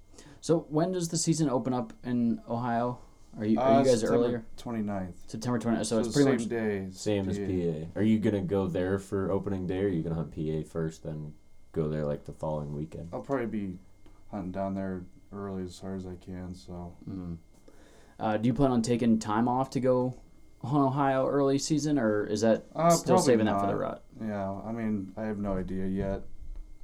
So 0.41 0.67
when 0.69 0.93
does 0.93 1.08
the 1.08 1.17
season 1.19 1.48
open 1.48 1.72
up 1.72 1.93
in 2.05 2.41
Ohio? 2.48 2.98
Are 3.38 3.44
you 3.44 3.58
are 3.58 3.65
Uh, 3.72 3.79
you 3.81 3.84
guys 3.84 4.00
September 4.00 4.24
earlier? 4.24 4.44
29th. 4.56 5.15
September 5.27 5.58
20th. 5.58 5.86
So, 5.86 5.98
it's 5.98 6.08
pretty 6.08 6.31
same 6.31 6.38
much 6.38 6.48
day. 6.48 6.88
Same 6.93 7.29
as 7.29 7.38
PA. 7.38 7.88
Are 7.98 8.03
you 8.05 8.19
gonna 8.20 8.43
go 8.43 8.67
there 8.69 8.98
for 8.98 9.31
opening 9.32 9.67
day, 9.67 9.82
or 9.82 9.86
are 9.86 9.88
you 9.88 10.03
gonna 10.03 10.15
hunt 10.15 10.31
PA 10.32 10.62
first, 10.62 11.03
then 11.03 11.34
go 11.72 11.88
there 11.88 12.05
like 12.06 12.24
the 12.27 12.32
following 12.32 12.74
weekend? 12.74 13.08
I'll 13.12 13.22
probably 13.22 13.46
be 13.46 13.79
hunting 14.31 14.53
down 14.53 14.74
there 14.74 15.03
early 15.32 15.65
as 15.65 15.81
hard 15.81 15.98
as 15.98 16.06
I 16.06 16.15
can. 16.17 16.55
So 16.55 16.93
Mm. 17.08 17.38
Uh, 18.20 18.36
do 18.36 18.46
you 18.46 18.55
plan 18.55 18.70
on 18.70 18.82
taking 18.82 19.19
time 19.19 19.48
off 19.48 19.70
to 19.70 19.81
go 19.81 20.15
on 20.62 20.81
Ohio 20.82 21.27
early 21.27 21.58
season, 21.58 21.98
or 21.98 22.24
is 22.24 22.43
that 22.43 22.67
Uh, 22.77 22.88
still 22.91 23.17
probably 23.17 23.32
saving 23.32 23.46
that 23.46 23.60
for 23.60 23.67
the 23.67 23.77
rut? 23.77 24.05
yeah, 24.20 24.53
I 24.65 24.70
mean 24.70 25.12
I 25.17 25.22
have 25.24 25.38
no 25.38 25.55
idea 25.55 25.86
yet, 25.86 26.22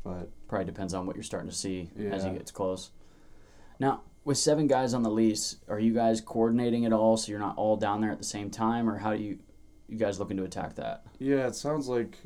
but 0.03 0.31
Probably 0.49 0.65
depends 0.65 0.95
on 0.95 1.07
what 1.07 1.15
you're 1.15 1.23
starting 1.23 1.49
to 1.49 1.55
see 1.55 1.91
as 1.97 2.25
Yeah. 2.25 2.31
it 2.31 2.39
gets 2.39 2.51
close. 2.51 2.91
Now, 3.81 4.03
with 4.25 4.37
seven 4.39 4.67
guys 4.67 4.95
on 4.95 5.03
the 5.03 5.11
lease, 5.11 5.57
are 5.67 5.81
you 5.81 5.95
guys 5.95 6.21
coordinating 6.21 6.85
at 6.85 6.93
all 6.93 7.17
so 7.17 7.31
you're 7.31 7.41
not 7.41 7.57
all 7.57 7.77
down 7.77 8.03
there 8.03 8.13
at 8.13 8.19
the 8.19 8.25
same 8.25 8.51
time, 8.51 8.89
or 8.89 8.99
how 8.99 9.17
do 9.17 9.23
you 9.23 9.39
you 9.89 9.97
guys 9.97 10.21
looking 10.21 10.37
to 10.37 10.45
attack 10.45 10.77
that? 10.77 11.05
Yeah, 11.19 11.49
it 11.49 11.57
sounds 11.57 11.89
like 11.89 12.17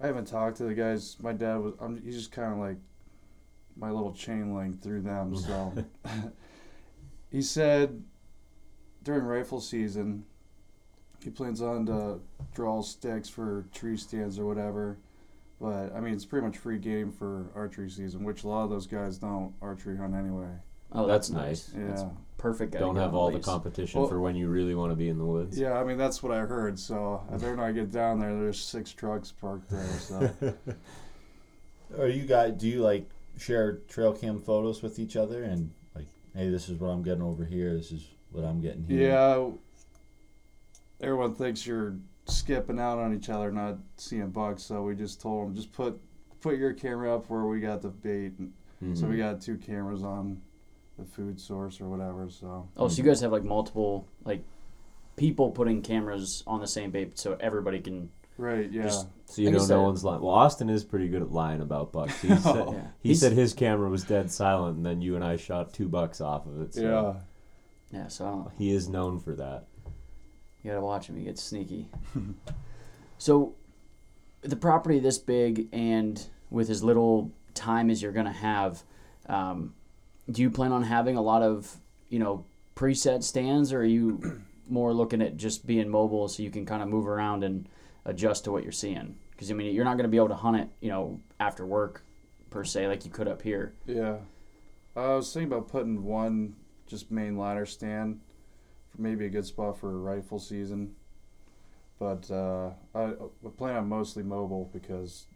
I 0.00 0.06
haven't 0.06 0.28
talked 0.28 0.56
to 0.58 0.64
the 0.64 0.74
guys. 0.74 1.16
My 1.20 1.32
dad 1.32 1.56
was. 1.56 1.74
I'm, 1.80 2.00
he's 2.02 2.16
just 2.16 2.32
kind 2.32 2.52
of 2.52 2.58
like 2.58 2.78
my 3.76 3.90
little 3.90 4.12
chain 4.12 4.54
link 4.54 4.82
through 4.82 5.02
them. 5.02 5.36
So 5.36 5.84
he 7.30 7.42
said 7.42 8.02
during 9.02 9.24
rifle 9.24 9.60
season, 9.60 10.24
he 11.22 11.30
plans 11.30 11.60
on 11.60 11.84
to 11.86 12.20
draw 12.54 12.80
sticks 12.80 13.28
for 13.28 13.66
tree 13.74 13.96
stands 13.96 14.38
or 14.38 14.46
whatever. 14.46 14.98
But 15.60 15.94
I 15.94 16.00
mean, 16.00 16.14
it's 16.14 16.24
pretty 16.24 16.46
much 16.46 16.58
free 16.58 16.78
game 16.78 17.10
for 17.10 17.46
archery 17.54 17.90
season, 17.90 18.24
which 18.24 18.44
a 18.44 18.48
lot 18.48 18.64
of 18.64 18.70
those 18.70 18.86
guys 18.86 19.18
don't 19.18 19.54
archery 19.60 19.96
hunt 19.96 20.14
anyway. 20.14 20.50
Oh, 20.96 21.06
That's 21.06 21.28
that's, 21.28 21.42
nice. 21.42 21.70
Yeah. 21.76 21.88
That's 21.88 22.04
perfect. 22.38 22.72
Don't 22.72 22.96
have 22.96 23.10
on 23.10 23.14
all 23.14 23.30
the 23.30 23.40
competition 23.40 24.00
Well- 24.00 24.08
for 24.08 24.20
when 24.20 24.36
you 24.36 24.48
really 24.48 24.74
want 24.74 24.92
to 24.92 24.96
be 24.96 25.08
in 25.08 25.18
the 25.18 25.24
woods. 25.24 25.58
Yeah, 25.58 25.78
I 25.78 25.84
mean 25.84 25.98
that's 25.98 26.22
what 26.22 26.32
I 26.32 26.40
heard. 26.40 26.78
So 26.78 27.22
I 27.30 27.36
better 27.36 27.56
not 27.56 27.72
get 27.72 27.90
down 27.90 28.20
there. 28.20 28.34
There's 28.34 28.60
six 28.60 28.92
trucks 28.92 29.32
parked 29.32 29.70
there. 29.70 29.98
So. 29.98 30.54
Are 31.98 32.08
you 32.08 32.24
guys? 32.24 32.54
Do 32.54 32.68
you 32.68 32.80
like 32.82 33.08
share 33.38 33.78
trail 33.88 34.12
cam 34.12 34.40
photos 34.40 34.82
with 34.82 34.98
each 34.98 35.16
other 35.16 35.44
and 35.44 35.70
like, 35.94 36.06
hey, 36.34 36.48
this 36.48 36.68
is 36.68 36.80
what 36.80 36.88
I'm 36.88 37.02
getting 37.02 37.22
over 37.22 37.44
here. 37.44 37.74
This 37.74 37.92
is 37.92 38.06
what 38.30 38.44
I'm 38.44 38.60
getting 38.60 38.84
here. 38.84 39.10
Yeah. 39.10 39.50
Everyone 41.00 41.34
thinks 41.34 41.66
you're 41.66 41.96
skipping 42.26 42.80
out 42.80 42.98
on 42.98 43.14
each 43.14 43.28
other, 43.28 43.52
not 43.52 43.78
seeing 43.96 44.30
bucks. 44.30 44.62
So 44.62 44.82
we 44.82 44.94
just 44.94 45.20
told 45.20 45.48
them 45.48 45.54
just 45.54 45.72
put 45.72 46.00
put 46.40 46.58
your 46.58 46.72
camera 46.72 47.14
up 47.14 47.28
where 47.28 47.44
we 47.44 47.60
got 47.60 47.82
the 47.82 47.88
bait, 47.88 48.32
and 48.38 48.52
So 48.96 49.06
we 49.06 49.16
mm-hmm. 49.16 49.32
got 49.32 49.40
two 49.40 49.56
cameras 49.56 50.02
on 50.02 50.40
the 50.98 51.04
food 51.04 51.40
source 51.40 51.80
or 51.80 51.88
whatever. 51.88 52.28
So 52.30 52.68
Oh, 52.76 52.88
so 52.88 52.98
you 52.98 53.04
guys 53.08 53.20
have 53.20 53.32
like 53.32 53.44
multiple 53.44 54.08
like 54.24 54.42
people 55.16 55.50
putting 55.50 55.82
cameras 55.82 56.42
on 56.46 56.60
the 56.60 56.66
same 56.66 56.90
bait, 56.90 57.18
so 57.18 57.36
everybody 57.40 57.80
can. 57.80 58.10
right, 58.38 58.70
yeah, 58.70 58.82
Just- 58.84 59.08
So 59.26 59.42
you 59.42 59.50
know 59.50 59.64
no 59.66 59.82
one's 59.82 60.04
lying. 60.04 60.20
Well, 60.22 60.34
Austin 60.34 60.68
is 60.68 60.84
pretty 60.84 61.08
good 61.08 61.22
at 61.22 61.32
lying 61.32 61.60
about 61.62 61.92
bucks. 61.92 62.20
He 62.20 62.28
said, 62.36 62.66
Yeah. 62.68 62.86
he 63.02 63.08
He's- 63.10 63.20
said 63.20 63.32
his 63.32 63.54
camera 63.54 63.88
was 63.88 64.04
dead 64.04 64.30
silent, 64.30 64.76
and 64.76 64.84
then 64.86 65.00
you 65.00 65.14
and 65.16 65.24
I 65.24 65.36
shot 65.36 65.72
two 65.72 65.88
bucks 65.88 66.20
off 66.20 66.46
of 66.46 66.60
it. 66.60 66.74
So 66.74 66.82
yeah. 67.92 67.98
Yeah, 68.00 68.08
so 68.08 68.50
he 68.58 68.72
is 68.74 68.88
known 68.88 69.20
for 69.20 69.34
that. 69.36 69.66
you 70.62 70.70
gotta 70.70 70.80
watch 70.84 71.08
him. 71.08 71.16
He 71.16 71.24
gets 71.24 71.42
sneaky. 71.42 71.88
so, 73.18 73.54
the 74.42 74.56
property 74.56 74.98
this 74.98 75.18
big 75.18 75.68
and 75.72 76.24
with 76.50 76.68
as 76.70 76.82
little 76.84 77.32
time 77.54 77.88
as 77.90 78.02
you're 78.02 78.12
gonna 78.12 78.32
have, 78.32 78.82
um, 79.28 79.74
do 80.30 80.42
you 80.42 80.50
plan 80.50 80.72
on 80.72 80.82
having 80.82 81.16
a 81.16 81.22
lot 81.22 81.42
of 81.42 81.76
you 82.08 82.18
know 82.18 82.44
preset 82.74 83.22
stands, 83.22 83.72
or 83.72 83.80
are 83.80 83.84
you 83.84 84.42
more 84.68 84.92
looking 84.92 85.22
at 85.22 85.36
just 85.36 85.66
being 85.66 85.88
mobile 85.88 86.28
so 86.28 86.42
you 86.42 86.50
can 86.50 86.66
kind 86.66 86.82
of 86.82 86.88
move 86.88 87.06
around 87.06 87.44
and 87.44 87.68
adjust 88.04 88.44
to 88.44 88.52
what 88.52 88.62
you're 88.62 88.72
seeing? 88.72 89.16
Because 89.30 89.50
I 89.50 89.54
mean, 89.54 89.74
you're 89.74 89.84
not 89.84 89.96
gonna 89.96 90.08
be 90.08 90.16
able 90.16 90.28
to 90.28 90.34
hunt 90.34 90.56
it, 90.58 90.68
you 90.80 90.88
know, 90.88 91.20
after 91.38 91.64
work 91.64 92.04
per 92.50 92.64
se 92.64 92.88
like 92.88 93.04
you 93.04 93.10
could 93.10 93.28
up 93.28 93.42
here. 93.42 93.74
Yeah. 93.86 94.16
I 94.94 95.14
was 95.14 95.32
thinking 95.32 95.52
about 95.52 95.68
putting 95.68 96.04
one 96.04 96.54
just 96.86 97.10
main 97.10 97.36
ladder 97.36 97.66
stand 97.66 98.20
for 98.88 99.02
maybe 99.02 99.26
a 99.26 99.28
good 99.28 99.44
spot 99.44 99.78
for 99.78 100.00
rifle 100.00 100.38
season. 100.38 100.94
But 101.98 102.30
uh, 102.30 102.70
I, 102.94 103.04
I 103.04 103.48
plan 103.56 103.76
on 103.76 103.88
mostly 103.88 104.22
mobile 104.22 104.70
because 104.72 105.26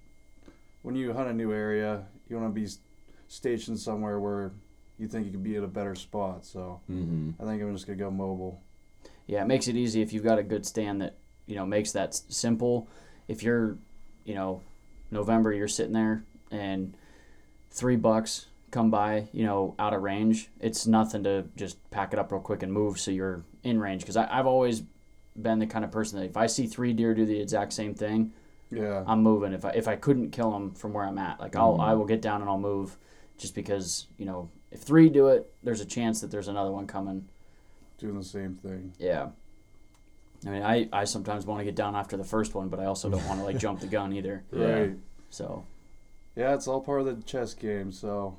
when 0.82 0.94
you 0.94 1.12
hunt 1.12 1.28
a 1.28 1.32
new 1.34 1.52
area, 1.52 2.06
you 2.28 2.36
want 2.36 2.54
to 2.54 2.60
be 2.60 2.68
stationed 3.28 3.78
somewhere 3.78 4.18
where 4.18 4.52
you 5.00 5.08
think 5.08 5.26
you 5.26 5.32
could 5.32 5.42
be 5.42 5.56
at 5.56 5.64
a 5.64 5.68
better 5.68 5.94
spot. 5.94 6.44
So 6.44 6.80
Mm-hmm. 6.90 7.42
I 7.42 7.46
think 7.46 7.62
I'm 7.62 7.72
just 7.74 7.86
going 7.86 7.98
to 7.98 8.04
go 8.04 8.10
mobile. 8.10 8.60
Yeah, 9.26 9.42
it 9.42 9.46
makes 9.46 9.68
it 9.68 9.76
easy 9.76 10.02
if 10.02 10.12
you've 10.12 10.24
got 10.24 10.38
a 10.38 10.42
good 10.42 10.66
stand 10.66 11.00
that 11.02 11.16
you 11.46 11.56
know 11.56 11.64
makes 11.66 11.92
that 11.92 12.08
s- 12.10 12.24
simple. 12.28 12.88
If 13.28 13.42
you're, 13.42 13.78
you 14.24 14.34
know, 14.34 14.62
November, 15.10 15.52
you're 15.52 15.68
sitting 15.68 15.92
there 15.92 16.24
and 16.50 16.96
three 17.70 17.96
bucks 17.96 18.46
come 18.72 18.90
by, 18.90 19.28
you 19.32 19.44
know, 19.44 19.74
out 19.78 19.94
of 19.94 20.02
range. 20.02 20.48
It's 20.60 20.86
nothing 20.86 21.22
to 21.24 21.44
just 21.56 21.78
pack 21.90 22.12
it 22.12 22.18
up 22.18 22.30
real 22.32 22.40
quick 22.40 22.62
and 22.62 22.72
move 22.72 22.98
so 22.98 23.10
you're 23.10 23.42
in 23.62 23.80
range. 23.80 24.02
Because 24.02 24.16
I've 24.16 24.46
always 24.46 24.82
been 25.40 25.60
the 25.60 25.66
kind 25.66 25.84
of 25.84 25.90
person 25.92 26.18
that 26.18 26.26
if 26.26 26.36
I 26.36 26.46
see 26.46 26.66
three 26.66 26.92
deer 26.92 27.14
do 27.14 27.24
the 27.24 27.40
exact 27.40 27.72
same 27.72 27.94
thing, 27.94 28.32
Yeah. 28.70 29.04
I'm 29.06 29.22
moving. 29.22 29.52
If 29.52 29.64
I 29.64 29.70
if 29.70 29.86
I 29.88 29.94
couldn't 29.96 30.30
kill 30.32 30.50
them 30.50 30.72
from 30.74 30.92
where 30.92 31.04
I'm 31.04 31.18
at, 31.18 31.38
like 31.40 31.54
I'll 31.56 31.80
I 31.80 31.94
will 31.94 32.04
get 32.04 32.20
down 32.20 32.40
and 32.40 32.50
I'll 32.50 32.58
move, 32.58 32.96
just 33.38 33.54
because 33.54 34.06
you 34.18 34.26
know 34.26 34.50
if 34.70 34.80
three 34.80 35.08
do 35.08 35.28
it, 35.28 35.52
there's 35.62 35.80
a 35.80 35.86
chance 35.86 36.20
that 36.20 36.30
there's 36.30 36.48
another 36.48 36.70
one 36.70 36.86
coming. 36.86 37.28
Doing 37.98 38.16
the 38.18 38.24
same 38.24 38.54
thing. 38.54 38.94
Yeah. 38.98 39.28
I 40.46 40.50
mean, 40.50 40.62
I, 40.62 40.88
I 40.92 41.04
sometimes 41.04 41.44
want 41.44 41.60
to 41.60 41.64
get 41.64 41.74
down 41.74 41.94
after 41.94 42.16
the 42.16 42.24
first 42.24 42.54
one, 42.54 42.68
but 42.68 42.80
I 42.80 42.86
also 42.86 43.10
don't 43.10 43.26
want 43.26 43.40
to 43.40 43.44
like 43.44 43.58
jump 43.66 43.80
the 43.80 43.86
gun 43.86 44.12
either. 44.14 44.42
Right. 44.50 44.92
So 45.28 45.64
Yeah, 46.34 46.54
it's 46.54 46.66
all 46.66 46.80
part 46.80 47.00
of 47.00 47.06
the 47.06 47.22
chess 47.24 47.52
game. 47.52 47.92
So 47.92 48.36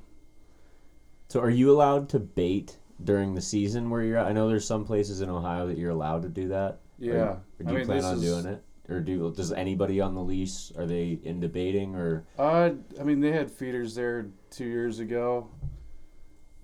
So 1.29 1.39
are 1.41 1.49
you 1.49 1.71
allowed 1.71 2.09
to 2.09 2.19
bait 2.19 2.77
during 3.03 3.35
the 3.35 3.41
season 3.41 3.89
where 3.91 4.01
you're 4.01 4.17
at? 4.17 4.25
I 4.27 4.31
know 4.31 4.47
there's 4.47 4.65
some 4.65 4.83
places 4.85 5.21
in 5.21 5.29
Ohio 5.29 5.67
that 5.67 5.77
you're 5.77 5.91
allowed 5.91 6.23
to 6.23 6.29
do 6.29 6.47
that. 6.49 6.79
yeah. 6.97 7.13
Or, 7.13 7.21
or 7.59 7.63
do 7.63 7.67
I 7.67 7.71
you 7.71 7.77
mean, 7.77 7.85
plan 7.85 8.03
on 8.05 8.15
is- 8.15 8.21
doing 8.21 8.45
it? 8.47 8.63
Or 8.89 8.99
do 8.99 9.31
does 9.31 9.53
anybody 9.53 10.01
on 10.01 10.15
the 10.15 10.21
lease 10.21 10.71
are 10.75 10.85
they 10.85 11.17
into 11.23 11.47
baiting 11.47 11.95
or 11.95 12.25
Uh, 12.37 12.71
I 12.99 13.03
mean, 13.03 13.21
they 13.21 13.31
had 13.31 13.49
feeders 13.49 13.93
there 13.95 14.25
two 14.49 14.65
years 14.65 14.99
ago. 14.99 15.47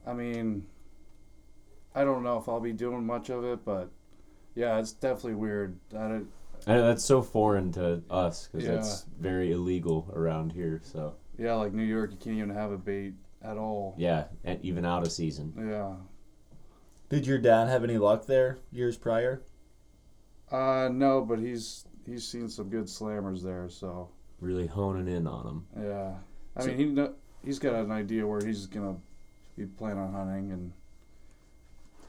I 0.08 0.14
mean, 0.14 0.66
I 1.94 2.04
don't 2.04 2.24
know 2.24 2.38
if 2.38 2.48
I'll 2.48 2.60
be 2.62 2.74
doing 2.74 3.06
much 3.06 3.30
of 3.30 3.44
it, 3.44 3.66
but 3.66 3.90
yeah, 4.56 4.80
it's 4.80 4.94
definitely 4.94 5.36
weird. 5.36 5.78
I 5.94 6.08
don't, 6.08 6.28
I 6.66 6.76
know 6.76 6.88
that's 6.88 7.04
so 7.04 7.22
foreign 7.22 7.72
to 7.74 8.02
us 8.10 8.48
because 8.52 8.68
Yeah. 8.68 8.76
that's 8.76 9.06
very 9.20 9.52
illegal 9.52 10.10
around 10.14 10.52
here. 10.54 10.82
So 10.84 11.16
yeah, 11.38 11.54
like 11.56 11.74
New 11.74 11.84
York, 11.84 12.12
you 12.12 12.18
can't 12.18 12.38
even 12.38 12.50
have 12.52 12.72
a 12.72 12.78
bait 12.78 13.14
at 13.42 13.58
all. 13.58 13.96
yeah, 13.98 14.26
and 14.44 14.64
even 14.64 14.86
out 14.86 15.06
of 15.06 15.12
season. 15.12 15.54
Yeah. 15.58 15.94
Did 17.10 17.26
your 17.28 17.38
dad 17.38 17.68
have 17.68 17.84
any 17.84 17.98
luck 17.98 18.26
there 18.26 18.58
years 18.72 18.98
prior? 18.98 19.42
Uh, 20.52 20.90
no, 20.92 21.22
but 21.22 21.40
he's 21.40 21.86
he's 22.06 22.26
seen 22.28 22.48
some 22.50 22.70
good 22.70 22.86
slammers 22.86 23.44
there, 23.44 23.68
so 23.70 24.10
Really 24.40 24.68
honing 24.68 25.08
in 25.14 25.26
on 25.28 25.46
them. 25.46 25.68
yeah. 25.84 26.16
I 26.56 26.62
So- 26.62 26.68
mean, 26.74 26.96
he 26.98 27.08
he's 27.44 27.60
got 27.60 27.76
an 27.76 27.92
idea 27.92 28.26
where 28.26 28.40
he's 28.46 28.66
gonna 28.66 28.98
be 29.58 29.66
plan 29.66 29.98
on 29.98 30.14
hunting, 30.14 30.52
and 30.52 30.72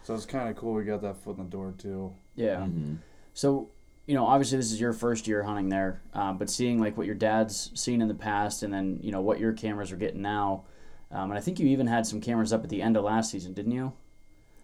so 0.05 0.15
it's 0.15 0.27
kind 0.27 0.49
of 0.49 0.57
cool. 0.57 0.75
We 0.75 0.85
got 0.85 1.03
that 1.03 1.17
foot 1.17 1.39
in 1.39 1.45
the 1.45 1.51
door 1.51 1.75
too. 1.77 2.13
yeah. 2.37 2.57
Mm-hmm. 2.57 2.95
So 3.35 3.71
you 4.07 4.15
know, 4.15 4.27
obviously 4.27 4.57
this 4.57 4.73
is 4.73 4.81
your 4.81 4.93
first 4.95 5.29
year 5.29 5.43
hunting 5.43 5.69
there, 5.69 6.01
um, 6.15 6.39
but 6.39 6.49
seeing 6.49 6.81
like 6.81 6.97
what 6.97 7.05
your 7.07 7.15
dad's 7.15 7.71
seen 7.79 8.01
in 8.01 8.09
the 8.09 8.15
past, 8.15 8.63
and 8.63 8.73
then 8.73 8.99
you 9.03 9.13
know 9.13 9.21
what 9.21 9.39
your 9.39 9.53
cameras 9.53 9.93
are 9.93 9.97
getting 9.97 10.23
now, 10.23 10.65
um, 11.11 11.31
and 11.31 11.39
I 11.39 11.41
think 11.41 11.59
you 11.61 11.67
even 11.69 11.87
had 11.87 12.07
some 12.07 12.21
cameras 12.21 12.53
up 12.53 12.65
at 12.65 12.71
the 12.71 12.81
end 12.83 12.97
of 12.97 13.05
last 13.05 13.31
season, 13.31 13.53
didn't 13.53 13.73
you? 13.73 13.93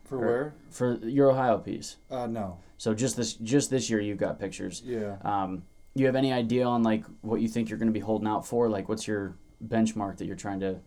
For 0.04 0.16
Or- 0.16 0.26
where? 0.26 0.54
For 0.70 0.94
your 1.06 1.30
Ohio 1.30 1.58
piece. 1.58 1.96
Uh, 2.10 2.26
no. 2.26 2.58
So 2.78 2.94
just 2.94 3.16
this 3.16 3.34
just 3.34 3.70
this 3.70 3.88
year 3.88 4.00
you've 4.00 4.18
got 4.18 4.38
pictures. 4.38 4.82
Yeah. 4.84 5.16
Um, 5.22 5.62
you 5.94 6.06
have 6.06 6.16
any 6.16 6.32
idea 6.32 6.64
on 6.66 6.82
like 6.82 7.04
what 7.20 7.40
you 7.40 7.48
think 7.48 7.68
you're 7.68 7.78
going 7.78 7.88
to 7.88 7.92
be 7.92 8.00
holding 8.00 8.26
out 8.26 8.46
for? 8.46 8.68
Like, 8.68 8.88
what's 8.88 9.06
your 9.06 9.36
benchmark 9.64 10.16
that 10.18 10.26
you're 10.26 10.34
trying 10.36 10.60
to? 10.60 10.80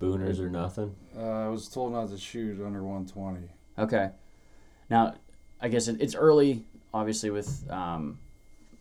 Booners 0.00 0.38
or 0.40 0.48
nothing. 0.50 0.94
Uh, 1.16 1.46
I 1.46 1.48
was 1.48 1.68
told 1.68 1.92
not 1.92 2.10
to 2.10 2.18
shoot 2.18 2.60
under 2.64 2.82
120. 2.82 3.48
Okay. 3.78 4.10
Now, 4.90 5.14
I 5.60 5.68
guess 5.68 5.88
it, 5.88 6.00
it's 6.00 6.14
early, 6.14 6.64
obviously, 6.92 7.30
with 7.30 7.64
um, 7.70 8.18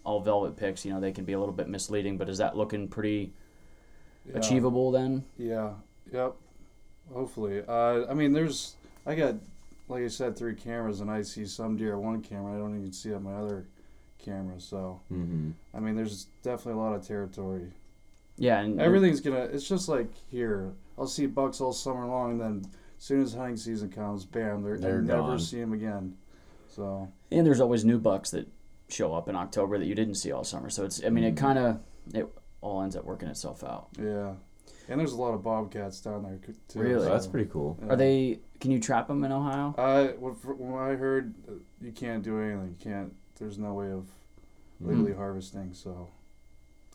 all 0.03 0.19
velvet 0.21 0.57
pics. 0.57 0.85
You 0.85 0.93
know, 0.93 0.99
they 0.99 1.11
can 1.11 1.23
be 1.25 1.33
a 1.33 1.39
little 1.39 1.53
bit 1.53 1.67
misleading, 1.69 2.17
but 2.17 2.29
is 2.29 2.39
that 2.39 2.57
looking 2.57 2.87
pretty 2.87 3.33
Yeah. 4.27 4.37
achievable 4.37 4.91
then? 4.91 5.23
Yeah. 5.37 5.73
Yep. 6.11 6.35
Hopefully. 7.13 7.63
Uh, 7.67 8.05
I 8.09 8.13
mean, 8.13 8.33
there's. 8.33 8.75
I 9.05 9.15
got, 9.15 9.35
like 9.89 10.03
I 10.03 10.07
said, 10.07 10.35
three 10.37 10.55
cameras, 10.55 10.99
and 11.01 11.11
I 11.11 11.21
see 11.21 11.45
some 11.45 11.75
deer 11.77 11.95
on 11.95 12.03
one 12.03 12.21
camera. 12.21 12.55
I 12.55 12.57
don't 12.57 12.77
even 12.77 12.91
see 12.93 13.13
on 13.13 13.23
my 13.23 13.33
other 13.35 13.65
camera. 14.19 14.59
So, 14.59 15.01
Mm-hmm. 15.11 15.51
I 15.73 15.79
mean, 15.79 15.95
there's 15.95 16.27
definitely 16.41 16.73
a 16.81 16.83
lot 16.83 16.95
of 16.95 17.05
territory. 17.07 17.71
Yeah, 18.37 18.61
and 18.61 18.79
Everything's 18.81 19.19
gonna. 19.21 19.43
It's 19.43 19.67
just 19.67 19.87
like 19.89 20.07
here. 20.31 20.73
I'll 20.97 21.07
see 21.07 21.25
bucks 21.25 21.61
all 21.61 21.73
summer 21.73 22.05
long, 22.05 22.31
and 22.31 22.41
then 22.41 22.71
as 22.97 23.03
soon 23.03 23.21
as 23.21 23.33
hunting 23.33 23.57
season 23.57 23.89
comes, 23.89 24.25
bam, 24.25 24.61
they're, 24.63 24.77
They're 24.77 24.99
I 24.99 25.01
never 25.01 25.21
gone. 25.21 25.39
see 25.39 25.59
them 25.59 25.73
again. 25.73 26.15
So 26.69 27.11
and 27.31 27.45
there's 27.45 27.61
always 27.61 27.85
new 27.85 27.99
bucks 27.99 28.31
that 28.31 28.47
show 28.89 29.13
up 29.13 29.29
in 29.29 29.35
October 29.35 29.77
that 29.77 29.85
you 29.85 29.95
didn't 29.95 30.15
see 30.15 30.31
all 30.31 30.43
summer. 30.43 30.69
So 30.69 30.85
it's, 30.85 31.03
I 31.03 31.09
mean, 31.09 31.23
it 31.23 31.35
mm. 31.35 31.37
kind 31.37 31.59
of 31.59 31.79
it 32.13 32.27
all 32.61 32.81
ends 32.81 32.95
up 32.95 33.05
working 33.05 33.29
itself 33.29 33.63
out. 33.63 33.89
yeah, 33.99 34.33
and 34.89 34.99
there's 34.99 35.13
a 35.13 35.17
lot 35.17 35.33
of 35.33 35.43
bobcats 35.43 35.99
down 36.01 36.23
there 36.23 36.39
too. 36.67 36.79
Really? 36.79 37.03
So 37.03 37.09
that's 37.09 37.27
pretty 37.27 37.49
cool. 37.49 37.77
yeah. 37.81 37.93
Are 37.93 37.95
they? 37.95 38.39
Can 38.59 38.71
you 38.71 38.79
trap 38.79 39.07
them 39.07 39.23
in 39.23 39.31
Ohio? 39.31 39.75
Uh, 39.77 39.81
I 39.81 40.07
when 40.13 40.33
when 40.33 40.81
I 40.81 40.95
heard 40.95 41.33
uh, 41.47 41.53
you 41.81 41.91
can't 41.91 42.23
do 42.23 42.39
anything, 42.39 42.75
you 42.79 42.91
can't. 42.91 43.13
There's 43.39 43.57
no 43.57 43.73
way 43.73 43.91
of 43.91 44.07
hmm. 44.79 44.89
legally 44.89 45.13
harvesting. 45.13 45.73
So 45.73 46.09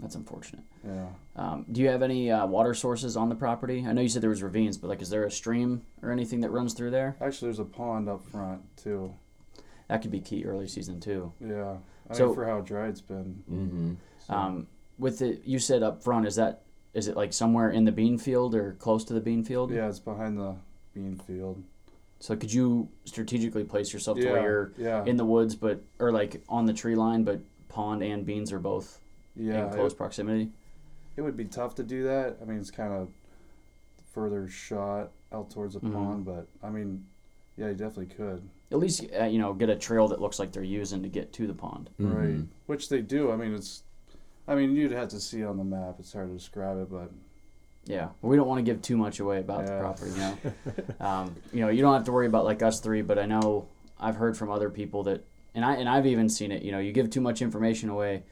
That's 0.00 0.14
unfortunate. 0.14 0.62
yeah, 0.86 1.06
Um, 1.36 1.66
do 1.72 1.80
you 1.80 1.88
have 1.88 2.02
any 2.02 2.30
uh, 2.30 2.46
water 2.46 2.72
sources 2.74 3.16
on 3.16 3.28
the 3.28 3.34
property? 3.34 3.84
I 3.86 3.92
know 3.92 4.00
you 4.00 4.08
said 4.08 4.22
there 4.22 4.30
was 4.30 4.42
ravines, 4.42 4.78
but 4.78 4.88
like, 4.88 5.02
is 5.02 5.10
there 5.10 5.24
a 5.24 5.30
stream 5.30 5.82
or 6.02 6.10
anything 6.12 6.40
that 6.40 6.50
runs 6.50 6.74
through 6.74 6.90
there? 6.92 7.16
actually, 7.20 7.48
there's 7.48 7.58
a 7.58 7.64
pond 7.64 8.08
up 8.08 8.24
front 8.24 8.62
too. 8.76 9.12
That 9.88 10.02
could 10.02 10.10
be 10.10 10.20
key 10.20 10.44
early 10.44 10.68
season 10.68 11.00
too. 11.00 11.32
Yeah, 11.40 11.78
I 12.10 12.14
So- 12.14 12.26
mean 12.26 12.34
for 12.34 12.46
how 12.46 12.60
dry 12.60 12.88
it's 12.88 13.00
been. 13.00 13.42
Mm-hmm. 13.50 13.92
So, 14.26 14.34
Um, 14.34 14.66
with 14.98 15.22
it, 15.22 15.42
you 15.44 15.58
said 15.58 15.82
up 15.82 16.02
front, 16.02 16.26
is 16.26 16.36
that 16.36 16.62
is 16.94 17.06
it 17.06 17.16
like 17.16 17.32
somewhere 17.32 17.70
in 17.70 17.84
the 17.84 17.92
bean 17.92 18.18
field 18.18 18.54
or 18.54 18.72
close 18.80 19.04
to 19.04 19.14
the 19.14 19.20
bean 19.20 19.44
field? 19.44 19.70
yeah, 19.70 19.88
it's 19.88 19.98
behind 20.00 20.38
the 20.38 20.54
bean 20.94 21.16
field. 21.16 21.62
So 22.20 22.34
could 22.34 22.52
you 22.52 22.88
strategically 23.04 23.62
place 23.62 23.92
yourself 23.92 24.18
to 24.18 24.30
where 24.32 24.42
you're 24.42 24.72
yeah, 24.76 25.04
in 25.04 25.16
the 25.16 25.24
woods, 25.24 25.54
but 25.54 25.82
or 26.00 26.10
like 26.12 26.42
on 26.48 26.66
the 26.66 26.72
tree 26.72 26.96
line, 26.96 27.22
but 27.24 27.40
pond 27.68 28.02
and 28.02 28.24
beans 28.26 28.52
are 28.52 28.58
both 28.58 29.00
yeah. 29.38 29.66
in 29.66 29.68
it- 29.68 29.74
close 29.74 29.94
proximity? 29.94 30.50
It 31.16 31.22
would 31.22 31.36
be 31.36 31.46
tough 31.46 31.74
to 31.76 31.82
do 31.82 32.04
that. 32.04 32.36
I 32.40 32.44
mean, 32.44 32.58
it's 32.58 32.70
kind 32.70 32.92
of 32.92 33.08
further 34.12 34.48
shot 34.48 35.10
out 35.32 35.50
towards 35.50 35.74
the 35.74 35.80
Mhm. 35.80 35.92
pond, 35.92 36.24
but 36.24 36.46
I 36.62 36.70
mean, 36.70 37.04
yeah, 37.56 37.68
you 37.68 37.74
definitely 37.74 38.06
could. 38.14 38.42
At 38.70 38.78
least 38.78 39.04
uh, 39.18 39.24
you 39.24 39.38
know 39.38 39.52
get 39.52 39.68
a 39.68 39.76
trail 39.76 40.08
that 40.08 40.20
looks 40.20 40.38
like 40.38 40.52
they're 40.52 40.62
using 40.62 41.02
to 41.02 41.08
get 41.08 41.32
to 41.34 41.46
the 41.46 41.54
pond. 41.54 41.90
Mm-hmm. 42.00 42.16
Right. 42.16 42.46
Which 42.66 42.88
they 42.88 43.00
do. 43.00 43.32
I 43.32 43.36
mean, 43.36 43.54
it's. 43.54 43.82
I 44.46 44.54
mean, 44.54 44.74
you'd 44.74 44.92
have 44.92 45.08
to 45.08 45.20
see 45.20 45.44
on 45.44 45.56
the 45.58 45.64
map. 45.64 45.96
It's 45.98 46.12
hard 46.12 46.28
to 46.28 46.34
describe 46.34 46.78
it, 46.78 46.90
but 46.90 47.10
Yeah, 47.84 48.08
we 48.22 48.36
don't 48.36 48.46
want 48.48 48.58
to 48.58 48.62
give 48.62 48.80
too 48.82 48.96
much 48.96 49.18
away 49.20 49.38
about 49.40 49.66
the 49.66 49.78
property. 49.78 50.10
You 50.12 50.18
know, 50.18 50.36
um, 51.06 51.34
you 51.52 51.60
know, 51.60 51.68
you 51.68 51.80
don't 51.82 51.94
have 51.94 52.04
to 52.04 52.12
worry 52.12 52.26
about 52.26 52.44
like 52.44 52.62
us 52.62 52.80
three, 52.80 53.02
but 53.02 53.18
I 53.18 53.26
know 53.26 53.66
I've 53.98 54.16
heard 54.16 54.36
from 54.36 54.50
other 54.50 54.68
people 54.70 55.02
that, 55.04 55.24
and 55.54 55.64
I 55.64 55.74
and 55.76 55.88
I've 55.88 56.06
even 56.06 56.28
seen 56.28 56.52
it. 56.52 56.62
You 56.62 56.72
know, 56.72 56.78
you 56.78 56.92
give 56.92 57.10
too 57.10 57.20
much 57.20 57.40
information 57.42 57.88
away, 57.88 58.22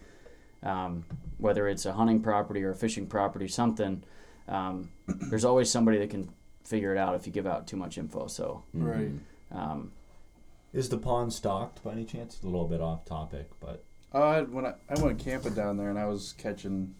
um, 0.67 1.05
whether 1.39 1.69
it's 1.69 1.87
a 1.87 1.93
hunting 1.93 2.21
property 2.21 2.63
or 2.65 2.71
a 2.71 2.75
fishing 2.75 3.07
property, 3.07 3.49
something. 3.49 4.03
um, 4.49 4.89
there's 5.07 5.45
always 5.45 5.71
somebody 5.71 5.99
that 5.99 6.11
can 6.11 6.29
figure 6.65 6.93
it 6.93 6.99
out 6.99 7.15
if 7.15 7.27
you 7.27 7.33
give 7.33 7.47
out 7.47 7.67
too 7.67 7.77
much 7.77 7.99
info. 7.99 8.27
So 8.27 8.63
Right. 8.75 9.11
um, 9.53 9.91
Is 10.73 10.89
the 10.89 10.99
pond 10.99 11.33
stocked 11.33 11.83
by 11.85 11.93
any 11.93 12.05
chance? 12.05 12.35
It's 12.37 12.45
a 12.45 12.49
little 12.49 12.69
bit 12.69 12.81
off 12.81 13.05
topic, 13.05 13.49
but 13.61 13.83
Uh, 14.13 14.43
when 14.45 14.67
I, 14.67 14.75
I 14.89 15.01
went 15.03 15.19
camping 15.19 15.55
down 15.55 15.77
there 15.77 15.91
and 15.91 15.99
I 15.99 16.07
was 16.07 16.33
catching, 16.39 16.95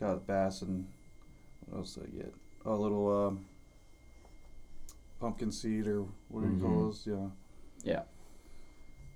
got 0.00 0.26
bass 0.26 0.62
and 0.62 0.86
what 1.66 1.78
else 1.78 1.94
did 1.94 2.04
I 2.04 2.16
get? 2.16 2.34
A 2.64 2.72
little 2.74 3.26
um, 3.26 3.44
pumpkin 5.20 5.52
seed 5.52 5.86
or 5.86 6.04
what 6.28 6.42
do 6.42 6.54
you 6.54 6.60
call 6.60 6.84
those? 6.84 7.06
Yeah. 7.06 7.28
yeah, 7.84 8.02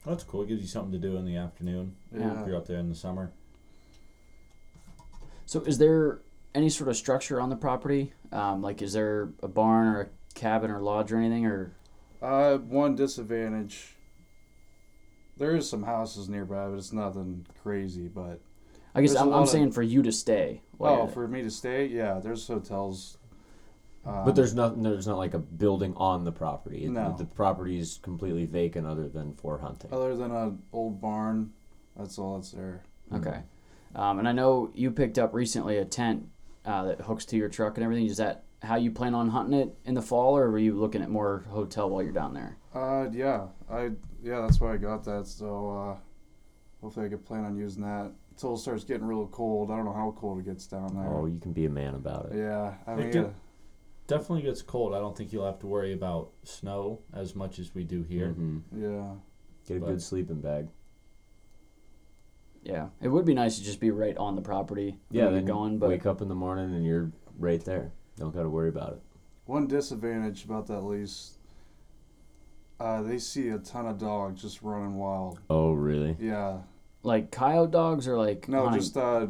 that's 0.05 0.25
cool. 0.25 0.43
It 0.43 0.49
gives 0.49 0.63
you 0.63 0.69
something 0.69 0.93
to 0.93 0.99
do 0.99 1.17
in 1.17 1.25
the 1.25 1.37
afternoon 1.37 1.97
Yeah. 2.15 2.41
if 2.41 2.47
you're 2.47 2.57
out 2.57 2.67
there 2.67 2.79
in 2.79 2.89
the 2.89 2.95
summer. 2.95 3.33
So 5.47 5.61
is 5.61 5.79
there 5.79 6.21
any 6.55 6.69
sort 6.69 6.89
of 6.89 6.97
structure 6.97 7.41
on 7.41 7.49
the 7.51 7.57
property? 7.57 8.13
Um, 8.33 8.63
like, 8.63 8.83
is 8.83 8.93
there 8.93 9.31
a 9.43 9.49
barn 9.49 9.89
or 9.89 10.01
a 10.03 10.09
cabin 10.35 10.71
or 10.71 10.81
lodge 10.81 11.13
or 11.13 11.19
anything? 11.19 11.47
Or 11.47 11.73
Uh, 12.21 12.59
one 12.59 12.95
disadvantage. 12.97 13.97
There 15.37 15.55
is 15.55 15.69
some 15.69 15.83
houses 15.83 16.29
nearby, 16.29 16.69
but 16.69 16.79
it's 16.79 16.93
nothing 16.93 17.47
crazy. 17.63 18.09
But 18.09 18.41
I 18.95 19.03
guess 19.03 19.11
There's 19.13 19.21
a 19.23 19.27
I'm, 19.27 19.35
I'm 19.35 19.43
of- 19.43 19.49
saying 19.49 19.73
for 19.73 19.83
you 19.83 20.03
to 20.03 20.13
stay. 20.13 20.63
while 20.79 21.03
oh, 21.03 21.07
for 21.07 21.29
me 21.29 21.43
to 21.43 21.51
stay, 21.51 21.87
yeah, 21.87 22.19
there's 22.21 22.47
hotels. 22.49 23.19
Um, 24.05 24.25
But 24.25 24.35
there's 24.35 24.55
not 24.55 24.81
there's 24.83 25.07
not 25.07 25.19
like 25.19 25.35
a 25.35 25.39
building 25.39 25.93
on 25.97 26.25
the 26.25 26.33
property. 26.33 26.89
No. 26.89 27.15
The 27.19 27.25
property 27.25 27.79
is 27.79 27.99
completely 28.03 28.47
vacant 28.47 28.87
other 28.87 29.09
than 29.09 29.35
for 29.35 29.59
hunting. 29.59 29.93
other 29.93 30.17
than 30.17 30.31
an 30.31 30.63
old 30.73 31.01
barn, 31.01 31.53
that's 31.97 32.19
all 32.19 32.37
that's 32.37 32.53
there. 32.53 32.83
okay. 33.13 33.41
Um, 33.97 34.19
and 34.19 34.29
I 34.29 34.33
know 34.33 34.71
you 34.75 34.91
picked 34.91 35.19
up 35.19 35.33
recently 35.35 35.79
a 35.79 35.85
tent 35.85 36.29
uh, 36.65 36.85
that 36.85 37.01
hooks 37.01 37.25
to 37.27 37.37
your 37.37 37.49
truck 37.49 37.77
and 37.77 37.85
everything. 37.85 38.07
Is 38.07 38.19
that 38.19 38.45
how 38.63 38.77
you 38.77 38.91
plan 38.91 39.15
on 39.15 39.29
hunting 39.31 39.59
it 39.59 39.75
in 39.87 39.95
the 39.95 40.03
fall, 40.03 40.37
or 40.37 40.51
were 40.51 40.59
you 40.59 40.75
looking 40.79 41.03
at 41.03 41.09
more 41.11 41.45
hotel 41.49 41.89
while 41.89 42.03
you're 42.03 42.13
down 42.13 42.35
there? 42.35 42.59
Uh, 42.75 43.09
yeah, 43.11 43.47
I 43.71 43.91
yeah, 44.23 44.43
that's 44.43 44.61
why 44.61 44.75
I 44.75 44.77
got 44.77 45.03
that. 45.05 45.27
So 45.27 45.71
uh, 45.71 45.97
hopefully 46.83 47.07
I 47.07 47.09
could 47.09 47.25
plan 47.25 47.45
on 47.45 47.57
using 47.57 47.83
that 47.85 48.13
until 48.31 48.55
it 48.55 48.59
starts 48.59 48.85
getting 48.85 49.07
real 49.07 49.27
cold. 49.29 49.71
I 49.71 49.77
don't 49.77 49.87
know 49.87 49.95
how 49.95 50.15
cold 50.19 50.41
it 50.41 50.45
gets 50.45 50.67
down 50.67 50.95
there. 50.95 51.07
Oh, 51.11 51.25
you 51.27 51.39
can 51.39 51.53
be 51.53 51.65
a 51.65 51.71
man 51.71 51.95
about 51.95 52.27
it. 52.33 52.37
yeah, 52.37 52.75
I 52.87 52.93
It 52.93 52.99
mean, 52.99 53.11
get- 53.11 53.35
Definitely 54.09 54.43
gets 54.43 54.63
cold. 54.63 54.95
I 54.95 55.01
don't 55.01 55.17
think 55.17 55.33
you'll 55.33 55.47
have 55.47 55.59
to 55.61 55.67
worry 55.67 55.93
about 55.93 56.31
snow 56.45 57.01
as 57.13 57.35
much 57.35 57.59
as 57.59 57.75
we 57.75 57.83
do 57.83 58.03
here. 58.05 58.37
Mhm. 58.39 58.63
yeah, 58.73 59.15
Get 59.67 59.79
a 59.79 59.81
But- 59.81 59.87
good 59.87 60.03
sleeping 60.03 60.41
bag. 60.41 60.69
Yeah, 62.67 62.89
it 63.01 63.09
would 63.09 63.25
be 63.25 63.35
nice 63.35 63.59
to 63.59 63.65
just 63.65 63.81
be 63.81 63.91
right 63.91 64.17
on 64.17 64.35
the 64.37 64.43
property. 64.43 64.99
Yeah, 65.11 65.25
when 65.25 65.33
you're 65.33 65.41
then 65.43 65.47
going, 65.47 65.79
but 65.79 65.89
wake 65.89 66.07
up 66.07 66.21
in 66.21 66.29
the 66.29 66.35
morning 66.35 66.75
and 66.75 66.85
you're 66.85 67.11
right 67.39 67.65
there. 67.65 67.93
Don't 68.17 68.35
got 68.35 68.43
to 68.43 68.49
worry 68.51 68.69
about 68.69 68.93
it. 68.95 69.03
one 69.45 69.67
disadvantage 69.67 70.45
about 70.45 70.67
that 70.69 70.81
lease. 70.81 71.39
Uh, 72.79 73.03
they 73.03 73.19
see 73.19 73.49
a 73.49 73.59
ton 73.59 73.87
of 73.87 73.99
dogs 73.99 74.43
just 74.43 74.61
running 74.63 74.97
wild. 74.97 75.41
Oh, 75.49 75.73
really? 75.73 76.17
Yeah, 76.21 76.59
like 77.03 77.31
coyote 77.31 77.71
dogs 77.71 78.07
or 78.07 78.17
like 78.19 78.49
no, 78.49 78.65
hunting- 78.65 78.81
just 78.81 78.97
uh, 78.97 79.29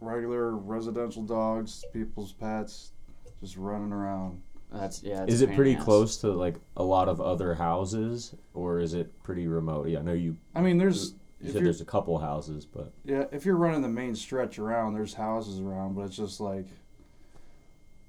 regular 0.00 0.52
residential 0.56 1.22
dogs, 1.22 1.84
people's 1.92 2.32
pets, 2.32 2.92
just 3.40 3.56
running 3.56 3.92
around. 3.92 4.40
that's 4.72 5.02
yeah. 5.02 5.22
it's 5.24 5.34
Is 5.34 5.42
it 5.42 5.54
pretty 5.56 5.74
ass. 5.74 5.82
close 5.84 6.16
to 6.18 6.28
like 6.30 6.56
a 6.76 6.82
lot 6.84 7.08
of 7.08 7.20
other 7.20 7.54
houses, 7.54 8.34
or 8.54 8.78
is 8.78 8.94
it 8.94 9.20
pretty 9.24 9.48
remote? 9.48 9.88
Yeah, 9.88 9.98
I 9.98 10.02
know 10.02 10.12
you. 10.12 10.36
I 10.54 10.60
mean, 10.60 10.78
there's 10.78 11.14
You 11.40 11.48
if 11.48 11.52
said 11.54 11.64
there's 11.64 11.80
a 11.80 11.84
couple 11.86 12.18
houses, 12.18 12.66
but 12.66 12.92
Yeah, 13.04 13.24
if 13.32 13.44
you're 13.46 13.56
running 13.56 13.80
the 13.82 13.88
main 13.88 14.14
stretch 14.14 14.58
around, 14.58 14.94
there's 14.94 15.14
houses 15.14 15.58
around, 15.60 15.94
but 15.94 16.02
it's 16.02 16.16
just 16.16 16.40
like. 16.40 16.66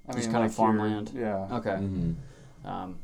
I 0.08 0.12
Just 0.14 0.26
mean, 0.28 0.32
kinda 0.34 0.40
like 0.40 0.42
you're- 0.50 0.54
farmland. 0.56 1.12
Yeah. 1.14 1.48
Okay. 1.58 1.70
Mm-hmm. 1.70 2.66
Um, 2.68 2.98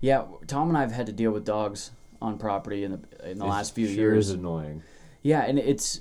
yeah, 0.00 0.24
Tom 0.46 0.68
and 0.68 0.76
I 0.76 0.82
have 0.82 0.92
had 0.92 1.06
to 1.06 1.12
deal 1.12 1.30
with 1.32 1.44
dogs 1.44 1.90
on 2.22 2.38
property 2.38 2.84
in 2.84 2.92
the 2.92 3.30
in 3.30 3.38
the 3.38 3.46
last 3.46 3.74
few 3.74 3.86
sure 3.86 3.94
years. 3.96 4.28
is 4.28 4.34
annoying. 4.34 4.82
Yeah, 5.22 5.40
and 5.44 5.58
it's 5.58 6.00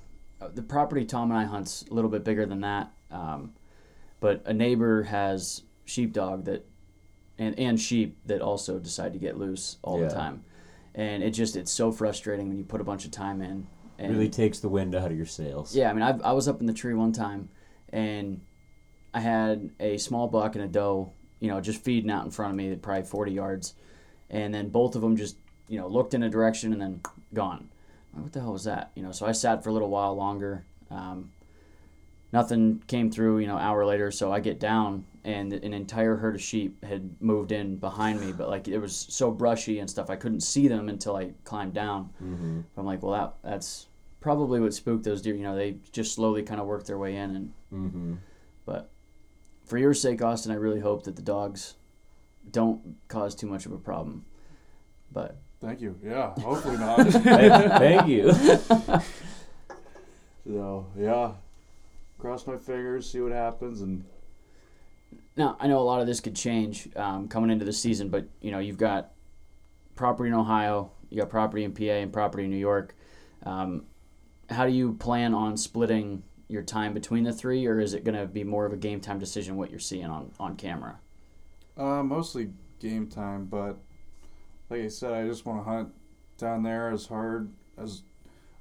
the 0.54 0.62
property 0.62 1.04
Tom 1.04 1.30
and 1.30 1.38
I 1.38 1.44
hunt's 1.44 1.84
a 1.90 1.94
little 1.94 2.10
bit 2.10 2.24
bigger 2.24 2.44
than 2.44 2.60
that. 2.62 2.92
Um, 3.10 3.52
but 4.20 4.42
a 4.46 4.52
neighbor 4.52 5.04
has 5.04 5.62
sheepdog 5.84 6.44
that 6.46 6.66
and 7.38 7.58
and 7.58 7.80
sheep 7.80 8.18
that 8.26 8.42
also 8.42 8.78
decide 8.80 9.12
to 9.12 9.18
get 9.18 9.38
loose 9.38 9.76
all 9.82 10.00
Yeah. 10.00 10.08
the 10.08 10.14
time. 10.14 10.44
And 10.94 11.22
it 11.22 11.30
just 11.30 11.56
it's 11.56 11.72
so 11.72 11.90
frustrating 11.90 12.48
when 12.48 12.56
you 12.56 12.64
put 12.64 12.80
a 12.80 12.84
bunch 12.84 13.04
of 13.04 13.10
time 13.10 13.42
in 13.42 13.66
and 13.98 14.12
really 14.12 14.28
takes 14.28 14.60
the 14.60 14.68
wind 14.68 14.94
out 14.94 15.10
of 15.10 15.16
your 15.16 15.26
sails. 15.26 15.74
yeah, 15.74 15.90
I 15.90 15.92
mean, 15.92 16.02
I, 16.02 16.18
I 16.22 16.32
was 16.32 16.48
up 16.48 16.60
in 16.60 16.66
the 16.66 16.72
tree 16.72 16.94
one 16.94 17.12
time, 17.12 17.48
and 17.90 18.40
I 19.12 19.20
had 19.20 19.70
a 19.80 19.98
small 19.98 20.28
buck 20.28 20.54
and 20.54 20.64
a 20.64 20.68
doe, 20.68 21.12
you 21.40 21.48
know, 21.48 21.60
just 21.60 21.82
feeding 21.82 22.10
out 22.10 22.24
in 22.24 22.30
front 22.30 22.50
of 22.50 22.56
me 22.56 22.70
at 22.72 22.82
probably 22.82 23.04
40 23.04 23.32
yards, 23.32 23.74
and 24.30 24.52
then 24.54 24.68
both 24.68 24.94
of 24.96 25.02
them 25.02 25.16
just, 25.16 25.36
you 25.68 25.78
know, 25.78 25.88
looked 25.88 26.14
in 26.14 26.22
a 26.22 26.28
direction 26.28 26.72
and 26.72 26.80
then 26.80 27.00
gone. 27.32 27.68
Like, 28.12 28.24
What 28.24 28.32
the 28.32 28.40
hell 28.40 28.52
was 28.52 28.64
that? 28.64 28.92
You 28.94 29.02
know, 29.02 29.12
so 29.12 29.26
I 29.26 29.32
sat 29.32 29.62
for 29.62 29.70
a 29.70 29.72
little 29.72 29.90
while 29.90 30.14
longer. 30.14 30.64
Um, 30.90 31.30
nothing 32.32 32.82
came 32.86 33.10
through, 33.10 33.38
you 33.38 33.46
know, 33.46 33.56
hour 33.56 33.84
later, 33.84 34.10
so 34.10 34.32
I 34.32 34.40
get 34.40 34.58
down 34.60 35.04
and 35.24 35.52
an 35.52 35.72
entire 35.72 36.16
herd 36.16 36.34
of 36.34 36.42
sheep 36.42 36.84
had 36.84 37.16
moved 37.20 37.50
in 37.50 37.76
behind 37.76 38.20
me, 38.20 38.32
but 38.32 38.48
like 38.48 38.68
it 38.68 38.78
was 38.78 39.06
so 39.08 39.30
brushy 39.30 39.78
and 39.78 39.88
stuff, 39.88 40.10
I 40.10 40.16
couldn't 40.16 40.42
see 40.42 40.68
them 40.68 40.88
until 40.88 41.16
I 41.16 41.32
climbed 41.44 41.74
down. 41.74 42.10
Mm-hmm. 42.22 42.60
I'm 42.76 42.86
like, 42.86 43.02
well, 43.02 43.12
that 43.12 43.34
that's 43.48 43.86
probably 44.20 44.60
what 44.60 44.74
spooked 44.74 45.04
those 45.04 45.22
deer. 45.22 45.34
You 45.34 45.44
know, 45.44 45.56
they 45.56 45.76
just 45.92 46.14
slowly 46.14 46.42
kind 46.42 46.60
of 46.60 46.66
worked 46.66 46.86
their 46.86 46.98
way 46.98 47.16
in, 47.16 47.36
and 47.36 47.52
Mm-hmm. 47.72 48.14
but 48.66 48.90
for 49.64 49.78
your 49.78 49.94
sake, 49.94 50.22
Austin, 50.22 50.52
I 50.52 50.56
really 50.56 50.80
hope 50.80 51.04
that 51.04 51.16
the 51.16 51.22
dogs 51.22 51.74
don't 52.50 52.96
cause 53.08 53.34
too 53.34 53.46
much 53.46 53.64
of 53.66 53.72
a 53.72 53.78
problem. 53.78 54.24
But 55.10 55.36
Thank 55.60 55.80
you. 55.80 55.98
Yeah. 56.04 56.34
Hopefully 56.40 56.76
not. 56.76 57.06
Thank 57.08 58.08
you. 58.08 58.30
so 60.46 60.86
yeah, 60.98 61.32
cross 62.18 62.46
my 62.46 62.56
fingers, 62.56 63.10
see 63.10 63.20
what 63.20 63.32
happens, 63.32 63.80
and 63.80 64.04
now 65.36 65.56
I 65.60 65.66
know 65.66 65.78
a 65.78 65.84
lot 65.84 66.00
of 66.00 66.06
this 66.06 66.20
could 66.20 66.36
change 66.36 66.88
um, 66.96 67.28
coming 67.28 67.50
into 67.50 67.64
the 67.64 67.72
season, 67.72 68.08
but 68.08 68.28
you 68.40 68.50
know, 68.50 68.58
you've 68.58 68.78
got 68.78 69.12
property 69.94 70.28
in 70.28 70.34
Ohio, 70.34 70.90
you 71.10 71.20
got 71.20 71.30
property 71.30 71.64
in 71.64 71.72
PA, 71.72 71.82
and 71.84 72.12
property 72.12 72.44
in 72.44 72.50
New 72.50 72.56
York. 72.56 72.94
Um, 73.44 73.84
how 74.50 74.66
do 74.66 74.72
you 74.72 74.94
plan 74.94 75.34
on 75.34 75.56
splitting 75.56 76.22
your 76.48 76.62
time 76.62 76.92
between 76.94 77.24
the 77.24 77.32
three, 77.32 77.66
or 77.66 77.80
is 77.80 77.94
it 77.94 78.04
going 78.04 78.18
to 78.18 78.26
be 78.26 78.44
more 78.44 78.66
of 78.66 78.72
a 78.72 78.76
game 78.76 79.00
time 79.00 79.18
decision 79.18 79.56
what 79.56 79.70
you're 79.70 79.80
seeing 79.80 80.06
on 80.06 80.30
on 80.38 80.56
camera? 80.56 80.98
uh, 81.76 82.02
mostly 82.02 82.50
game 82.80 83.08
time. 83.08 83.46
But 83.46 83.78
like 84.70 84.82
I 84.82 84.88
said, 84.88 85.12
I 85.12 85.26
just 85.26 85.46
want 85.46 85.64
to 85.64 85.70
hunt 85.70 85.92
down 86.38 86.62
there 86.62 86.90
as 86.90 87.06
hard 87.06 87.50
as 87.78 88.02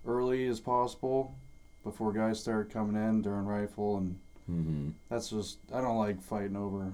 early 0.06 0.48
as 0.48 0.60
possible 0.60 1.36
before 1.84 2.14
guys 2.14 2.40
start 2.40 2.72
coming 2.72 3.02
in 3.02 3.22
during 3.22 3.46
rifle, 3.46 3.98
and 3.98 4.20
mm-hmm. 4.50 4.90
that's 5.10 5.30
just 5.30 5.60
I 5.74 5.82
don't 5.82 5.98
like 5.98 6.22
fighting 6.22 6.56
over 6.56 6.92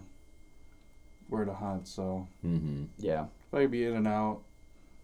where 1.29 1.45
to 1.45 1.53
hunt. 1.53 1.87
So 1.87 2.27
Mm-hmm. 2.45 2.85
Yeah. 2.97 3.25
if 3.47 3.53
I 3.53 3.61
could 3.61 3.71
be 3.71 3.85
in 3.85 3.95
and 3.95 4.07
out, 4.07 4.41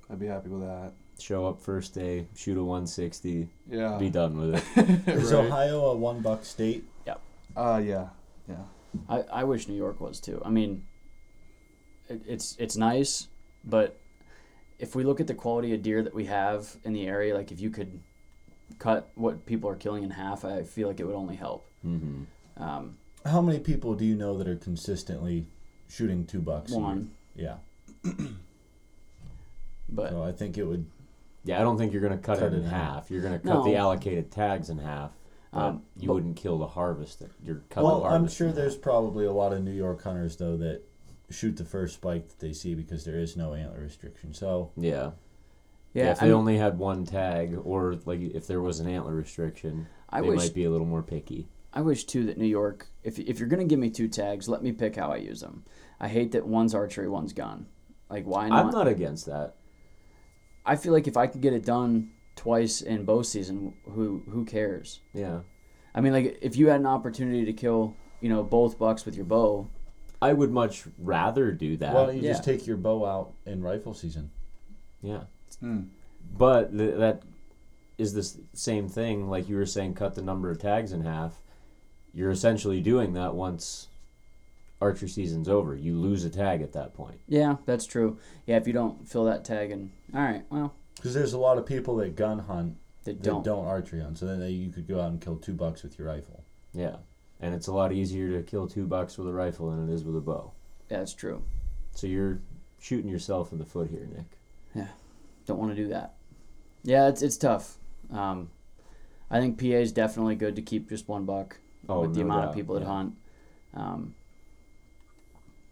I'd 0.09 0.19
be 0.19 0.27
happy 0.27 0.49
with 0.49 0.61
that. 0.61 0.93
Show 1.19 1.45
up 1.45 1.61
first 1.61 1.93
day, 1.93 2.27
shoot 2.35 2.57
a 2.57 2.63
160, 2.63 3.47
Yeah. 3.69 3.97
be 3.97 4.09
done 4.09 4.37
with 4.37 4.55
it. 4.77 5.07
Is 5.07 5.31
Right. 5.31 5.45
Ohio 5.45 5.85
a 5.85 5.95
one 5.95 6.21
buck 6.21 6.43
state? 6.45 6.85
Uh, 7.57 7.81
yeah, 7.81 8.09
yeah. 8.49 8.55
I, 9.07 9.21
I 9.31 9.43
wish 9.45 9.69
New 9.69 9.77
York 9.77 10.01
was 10.01 10.19
too. 10.19 10.41
I 10.43 10.49
mean, 10.49 10.83
it, 12.09 12.21
it's 12.27 12.57
it's 12.59 12.75
nice, 12.75 13.29
but 13.63 13.97
if 14.77 14.93
we 14.93 15.05
look 15.05 15.21
at 15.21 15.27
the 15.27 15.33
quality 15.33 15.73
of 15.73 15.81
deer 15.81 16.03
that 16.03 16.13
we 16.13 16.25
have 16.25 16.75
in 16.83 16.91
the 16.91 17.07
area, 17.07 17.33
like 17.33 17.53
if 17.53 17.61
you 17.61 17.69
could 17.69 18.01
cut 18.77 19.09
what 19.15 19.45
people 19.45 19.69
are 19.69 19.75
killing 19.77 20.03
in 20.03 20.09
half, 20.09 20.43
I 20.43 20.63
feel 20.63 20.89
like 20.89 20.99
it 20.99 21.05
would 21.05 21.15
only 21.15 21.37
help. 21.37 21.65
Mm-hmm. 21.85 22.23
Um, 22.57 22.97
How 23.25 23.41
many 23.41 23.59
people 23.59 23.95
do 23.95 24.05
you 24.05 24.15
know 24.15 24.37
that 24.37 24.47
are 24.47 24.55
consistently 24.55 25.47
shooting 25.87 26.25
two 26.25 26.39
bucks? 26.41 26.71
one, 26.71 27.11
Yeah. 27.35 27.57
but 29.89 30.09
So 30.11 30.23
I 30.23 30.31
think 30.31 30.57
it 30.57 30.63
would. 30.63 30.85
Yeah, 31.43 31.59
I 31.59 31.63
don't 31.63 31.77
think 31.77 31.93
you're 31.93 32.01
gonna 32.01 32.17
cut, 32.17 32.39
Cut 32.39 32.47
it 32.51 32.55
it 32.55 32.57
in 32.59 32.63
in 32.63 32.69
half. 32.69 33.11
You're 33.11 33.21
gonna 33.21 33.39
cut 33.39 33.63
the 33.65 33.75
allocated 33.75 34.31
tags 34.31 34.69
in 34.69 34.77
half. 34.79 35.11
But 35.51 35.59
Um, 35.61 35.83
you 35.97 36.07
but- 36.07 36.15
wouldn't 36.15 36.35
kill 36.37 36.57
the 36.57 36.67
harvest. 36.67 37.19
that 37.19 37.29
You're 37.43 37.61
cut 37.69 37.81
the 37.81 37.83
Well, 37.85 38.01
harvest. 38.01 38.15
I'm 38.19 38.27
sure 38.27 38.51
there's 38.51 38.73
half. 38.73 38.81
probably 38.81 39.25
a 39.25 39.31
lot 39.31 39.53
of 39.53 39.63
New 39.63 39.71
York 39.71 40.01
hunters 40.03 40.37
though 40.37 40.57
that 40.57 40.81
shoot 41.29 41.57
the 41.57 41.65
first 41.65 41.95
spike 41.95 42.27
that 42.29 42.39
they 42.39 42.53
see 42.53 42.73
because 42.75 43.03
there 43.05 43.17
is 43.19 43.35
no 43.37 43.53
antler 43.53 43.81
restriction. 43.81 44.33
So 44.33 44.71
Yeah. 44.75 45.11
yeah, 45.93 46.03
Yeah, 46.05 46.11
if 46.11 46.17
I 46.17 46.25
they 46.25 46.31
mean, 46.31 46.39
only 46.39 46.57
had 46.57 46.77
one 46.77 47.05
tag, 47.05 47.57
or 47.63 47.95
like 48.05 48.19
if 48.21 48.47
there 48.47 48.61
was 48.61 48.79
an 48.79 48.87
antler 48.87 49.13
restriction, 49.15 49.87
I 50.09 50.21
they 50.21 50.29
wish 50.29 50.37
might 50.39 50.53
be 50.53 50.63
a 50.65 50.71
little 50.71 50.85
more 50.87 51.03
picky. 51.03 51.47
I 51.75 51.81
wish 51.81 52.05
too 52.05 52.25
that 52.25 52.37
New 52.37 52.45
York, 52.45 52.87
if 53.03 53.19
if 53.19 53.39
you're 53.39 53.49
gonna 53.49 53.65
give 53.65 53.79
me 53.79 53.89
two 53.89 54.07
tags, 54.07 54.47
let 54.47 54.63
me 54.63 54.71
pick 54.71 54.95
how 54.95 55.11
I 55.11 55.17
use 55.17 55.41
them. 55.41 55.65
I 55.99 56.07
hate 56.07 56.31
that 56.31 56.47
one's 56.47 56.73
archery, 56.73 57.09
one's 57.09 57.33
gun. 57.33 57.67
Like 58.09 58.25
why 58.25 58.47
not? 58.47 58.65
I'm 58.65 58.71
not 58.71 58.87
against 58.87 59.25
that. 59.25 59.55
I 60.65 60.77
feel 60.77 60.93
like 60.93 61.07
if 61.07 61.17
I 61.17 61.27
could 61.27 61.41
get 61.41 61.53
it 61.53 61.65
done 61.65 62.11
twice 62.35 62.81
in 62.81 63.03
bow 63.03 63.21
season, 63.21 63.73
who 63.83 64.23
who 64.29 64.45
cares? 64.45 65.01
Yeah. 65.13 65.41
I 65.93 66.01
mean, 66.01 66.13
like 66.13 66.39
if 66.41 66.55
you 66.55 66.69
had 66.69 66.79
an 66.79 66.85
opportunity 66.85 67.45
to 67.45 67.53
kill, 67.53 67.95
you 68.21 68.29
you 68.29 68.35
know 68.35 68.41
both 68.41 68.79
bucks 68.79 69.05
with 69.05 69.15
your 69.15 69.25
bow. 69.25 69.69
I 70.21 70.31
would 70.31 70.51
much 70.51 70.85
rather 70.97 71.51
do 71.51 71.75
that. 71.77 71.93
Why 71.93 72.05
don't 72.05 72.15
you 72.15 72.23
yeah. 72.23 72.31
just 72.31 72.45
take 72.45 72.65
your 72.65 72.77
bow 72.77 73.05
out 73.05 73.33
in 73.45 73.61
rifle 73.61 73.93
season? 73.93 74.31
yeah. 75.01 75.23
Mm. 75.61 75.89
But 76.37 76.75
th- 76.75 76.97
that 76.97 77.23
is 77.97 78.13
the 78.13 78.23
same 78.53 78.89
thing. 78.89 79.29
Like 79.29 79.47
you 79.47 79.57
were 79.57 79.65
saying, 79.65 79.93
cut 79.93 80.15
the 80.15 80.21
number 80.21 80.49
of 80.49 80.59
tags 80.59 80.91
in 80.91 81.01
half. 81.01 81.41
You're 82.15 82.31
essentially 82.31 82.79
doing 82.81 83.13
that 83.13 83.35
once 83.35 83.87
archery 84.81 85.09
season's 85.09 85.49
over. 85.49 85.75
You 85.75 85.97
lose 85.97 86.23
a 86.23 86.29
tag 86.29 86.61
at 86.61 86.71
that 86.73 86.93
point. 86.93 87.19
Yeah, 87.27 87.57
that's 87.65 87.85
true. 87.85 88.17
Yeah, 88.47 88.55
if 88.55 88.65
you 88.65 88.73
don't 88.73 89.07
fill 89.07 89.25
that 89.25 89.43
tag 89.43 89.71
and 89.71 89.91
all 90.13 90.21
right, 90.21 90.43
well, 90.49 90.73
Because 90.95 91.13
there's 91.13 91.33
a 91.33 91.37
lot 91.37 91.57
of 91.57 91.65
people 91.65 91.97
that 91.97 92.15
gun 92.15 92.39
hunt 92.39 92.77
that 93.03 93.21
don't. 93.21 93.43
don't, 93.43 93.65
archery 93.65 94.01
hunt, 94.01 94.17
so 94.17 94.25
then 94.25 94.39
they, 94.39 94.49
you 94.49 94.71
could 94.71 94.87
go 94.87 94.99
out 95.01 95.11
and 95.11 95.19
kill 95.21 95.35
two 95.35 95.53
bucks 95.53 95.83
with 95.83 95.99
your 95.99 96.07
rifle. 96.07 96.43
Yeah. 96.73 96.95
And 97.41 97.53
it's 97.53 97.67
a 97.67 97.73
lot 97.73 97.91
easier 97.91 98.31
to 98.37 98.43
kill 98.43 98.67
two 98.67 98.87
bucks 98.87 99.17
with 99.17 99.27
a 99.27 99.33
rifle 99.33 99.69
than 99.69 99.89
it 99.89 99.93
is 99.93 100.03
with 100.05 100.15
a 100.15 100.21
bow. 100.21 100.53
Yeah, 100.89 100.99
that's 100.99 101.13
true. 101.13 101.43
So 101.91 102.07
you're 102.07 102.39
shooting 102.79 103.09
yourself 103.09 103.51
in 103.51 103.57
the 103.59 103.65
foot 103.65 103.89
here, 103.89 104.07
Nick. 104.15 104.39
Yeah, 104.73 104.87
don't 105.45 105.59
want 105.59 105.75
to 105.75 105.75
do 105.75 105.89
that. 105.89 106.13
Yeah, 106.83 107.07
it's 107.09 107.21
it's 107.21 107.37
tough. 107.37 107.77
Um, 108.11 108.49
I 109.29 109.39
think 109.39 109.59
PA 109.59 109.65
is 109.65 109.91
definitely 109.91 110.35
good 110.35 110.55
to 110.55 110.61
keep 110.61 110.87
just 110.89 111.07
one 111.07 111.25
buck 111.25 111.57
Oh, 111.87 112.01
with 112.01 112.15
the 112.15 112.21
amount 112.21 112.41
doubt, 112.43 112.49
of 112.49 112.55
people 112.55 112.75
that 112.75 112.81
yeah. 112.81 112.87
hunt. 112.87 113.15
Um, 113.73 114.15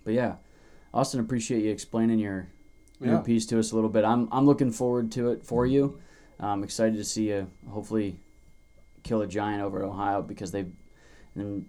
but 0.04 0.14
yeah, 0.14 0.36
Austin, 0.94 1.20
appreciate 1.20 1.64
you 1.64 1.72
explaining 1.72 2.20
your 2.20 2.50
your 3.00 3.16
Yeah. 3.16 3.22
piece 3.22 3.46
to 3.48 3.60
us 3.60 3.72
a 3.72 3.76
little 3.76 3.90
bit. 3.90 4.06
I'm 4.06 4.28
I'm 4.32 4.46
looking 4.46 4.72
forward 4.72 5.12
to 5.14 5.32
it 5.32 5.44
for 5.44 5.66
you. 5.66 6.00
I'm 6.40 6.64
excited 6.64 6.98
to 6.98 7.04
see 7.04 7.30
you 7.30 7.50
hopefully 7.70 8.20
kill 9.04 9.22
a 9.22 9.28
giant 9.28 9.62
over 9.62 9.80
at 9.84 9.86
Ohio 9.88 10.22
because 10.22 10.52
they've, 10.52 10.72
in, 11.36 11.66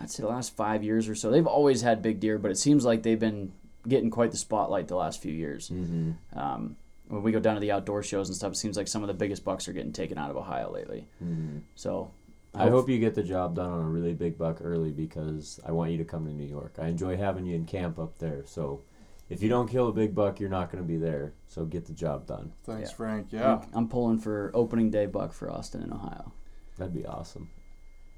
I'd 0.00 0.10
say 0.10 0.22
the 0.22 0.28
last 0.28 0.56
five 0.56 0.82
years 0.82 1.08
or 1.08 1.14
so, 1.14 1.30
they've 1.30 1.46
always 1.46 1.82
had 1.82 2.00
big 2.02 2.20
deer, 2.20 2.38
but 2.38 2.50
it 2.50 2.58
seems 2.58 2.84
like 2.84 3.02
they've 3.02 3.18
been 3.18 3.52
getting 3.86 4.10
quite 4.10 4.30
the 4.30 4.36
spotlight 4.36 4.88
the 4.88 4.96
last 4.96 5.20
few 5.20 5.32
years. 5.32 5.68
Mm-hmm. 5.70 6.38
Um, 6.38 6.76
when 7.08 7.22
we 7.22 7.32
go 7.32 7.40
down 7.40 7.54
to 7.54 7.60
the 7.60 7.70
outdoor 7.72 8.02
shows 8.02 8.28
and 8.28 8.36
stuff, 8.36 8.52
it 8.52 8.56
seems 8.56 8.76
like 8.76 8.88
some 8.88 9.02
of 9.02 9.08
the 9.08 9.14
biggest 9.14 9.44
bucks 9.44 9.68
are 9.68 9.72
getting 9.74 9.92
taken 9.92 10.16
out 10.16 10.30
of 10.30 10.36
Ohio 10.36 10.70
lately. 10.72 11.06
Mm-hmm. 11.22 11.58
So 11.74 12.10
I 12.54 12.68
hope 12.68 12.88
you 12.88 12.98
get 12.98 13.14
the 13.14 13.22
job 13.22 13.56
done 13.56 13.70
on 13.70 13.80
a 13.80 13.88
really 13.88 14.12
big 14.14 14.38
buck 14.38 14.58
early 14.62 14.90
because 14.90 15.58
I 15.66 15.72
want 15.72 15.90
you 15.90 15.98
to 15.98 16.04
come 16.04 16.26
to 16.26 16.32
New 16.32 16.46
York. 16.46 16.76
I 16.78 16.86
enjoy 16.88 17.16
having 17.16 17.46
you 17.46 17.54
in 17.56 17.64
camp 17.66 17.98
up 17.98 18.18
there. 18.18 18.42
So 18.46 18.82
if 19.28 19.42
you 19.42 19.48
don't 19.48 19.68
kill 19.68 19.88
a 19.88 19.92
big 19.92 20.14
buck, 20.14 20.38
you're 20.38 20.50
not 20.50 20.70
going 20.70 20.82
to 20.82 20.86
be 20.86 20.96
there. 20.96 21.32
So 21.48 21.64
get 21.64 21.86
the 21.86 21.92
job 21.92 22.26
done. 22.26 22.52
Thanks, 22.64 22.90
Yeah. 22.90 22.96
Frank. 22.96 23.26
Yeah. 23.30 23.64
I'm 23.72 23.88
pulling 23.88 24.18
for 24.18 24.50
opening 24.54 24.90
day 24.90 25.06
buck 25.06 25.32
for 25.32 25.50
Austin 25.50 25.82
in 25.82 25.92
Ohio. 25.92 26.32
That'd 26.78 26.94
be 26.94 27.06
awesome. 27.06 27.50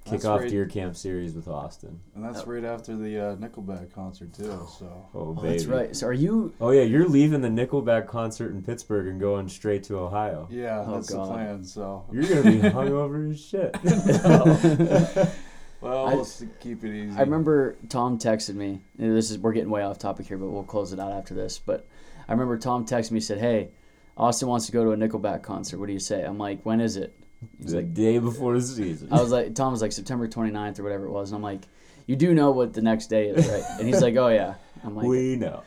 Kick 0.06 0.12
That's 0.12 0.24
off 0.24 0.40
right. 0.42 0.48
Deer 0.50 0.66
Camp 0.66 0.94
Series 0.96 1.34
with 1.34 1.48
Austin. 1.48 1.98
And 2.14 2.24
that's 2.24 2.46
right 2.46 2.62
after 2.64 2.96
the 2.96 3.18
uh, 3.18 3.36
Nickelback 3.36 3.92
concert 3.92 4.32
too. 4.32 4.44
So 4.78 4.86
Oh, 5.12 5.18
Oh, 5.20 5.32
baby. 5.34 5.48
that's 5.48 5.64
right. 5.66 5.96
So 5.96 6.06
are 6.06 6.12
you? 6.12 6.54
Oh 6.60 6.70
yeah, 6.70 6.82
you're 6.82 7.08
leaving 7.08 7.40
the 7.40 7.48
Nickelback 7.48 8.06
concert 8.06 8.52
in 8.52 8.62
Pittsburgh 8.62 9.08
and 9.08 9.18
going 9.20 9.48
straight 9.48 9.82
to 9.84 9.98
Ohio. 9.98 10.46
yeah, 10.48 10.84
Oh, 10.86 10.94
that's 10.94 11.10
God. 11.10 11.28
the 11.28 11.32
plan. 11.32 11.64
So 11.64 12.04
You're 12.12 12.22
gonna 12.22 12.42
be 12.42 12.58
hungover 12.70 13.30
as 13.32 13.40
shit. 13.40 13.76
well, 15.80 16.06
I- 16.06 16.14
let's 16.14 16.44
keep 16.60 16.84
it 16.84 16.92
easy. 16.94 17.16
I 17.16 17.22
remember 17.22 17.76
Tom 17.88 18.18
texted 18.18 18.54
me. 18.54 18.80
and 18.98 19.16
This 19.16 19.30
is 19.30 19.38
we're 19.38 19.52
getting 19.52 19.70
way 19.70 19.82
off 19.82 19.98
topic 19.98 20.26
here, 20.26 20.38
but 20.38 20.48
we'll 20.50 20.62
close 20.62 20.92
it 20.92 21.00
out 21.00 21.12
after 21.12 21.34
this. 21.34 21.58
But 21.58 21.86
I 22.28 22.32
remember 22.32 22.56
Tom 22.58 22.86
texted 22.86 23.10
me 23.10 23.20
said, 23.20 23.38
"Hey, 23.38 23.70
Austin 24.16 24.48
wants 24.48 24.66
to 24.66 24.72
go 24.72 24.84
to 24.84 24.90
a 24.92 24.96
Nickelback 24.96 25.42
concert. 25.42 25.78
What 25.78 25.86
do 25.86 25.92
you 25.92 25.98
say?" 25.98 26.22
I'm 26.24 26.38
like, 26.38 26.62
"When 26.64 26.80
is 26.80 26.96
it?" 26.96 27.12
He's 27.58 27.70
the 27.72 27.78
like, 27.78 27.94
day 27.94 28.18
before 28.18 28.54
the 28.54 28.62
season. 28.62 29.08
I 29.12 29.20
was 29.20 29.30
like, 29.32 29.54
Tom 29.54 29.72
was 29.72 29.82
like 29.82 29.92
September 29.92 30.28
29th 30.28 30.78
or 30.78 30.82
whatever 30.82 31.06
it 31.06 31.10
was, 31.10 31.30
and 31.30 31.36
I'm 31.36 31.42
like, 31.42 31.62
"You 32.06 32.16
do 32.16 32.34
know 32.34 32.50
what 32.50 32.72
the 32.72 32.82
next 32.82 33.06
day 33.08 33.28
is, 33.28 33.48
right?" 33.48 33.64
And 33.78 33.86
he's 33.88 34.02
like, 34.02 34.16
"Oh 34.16 34.28
yeah." 34.28 34.54
I'm 34.84 34.94
like, 34.94 35.06
we 35.06 35.36
know. 35.36 35.62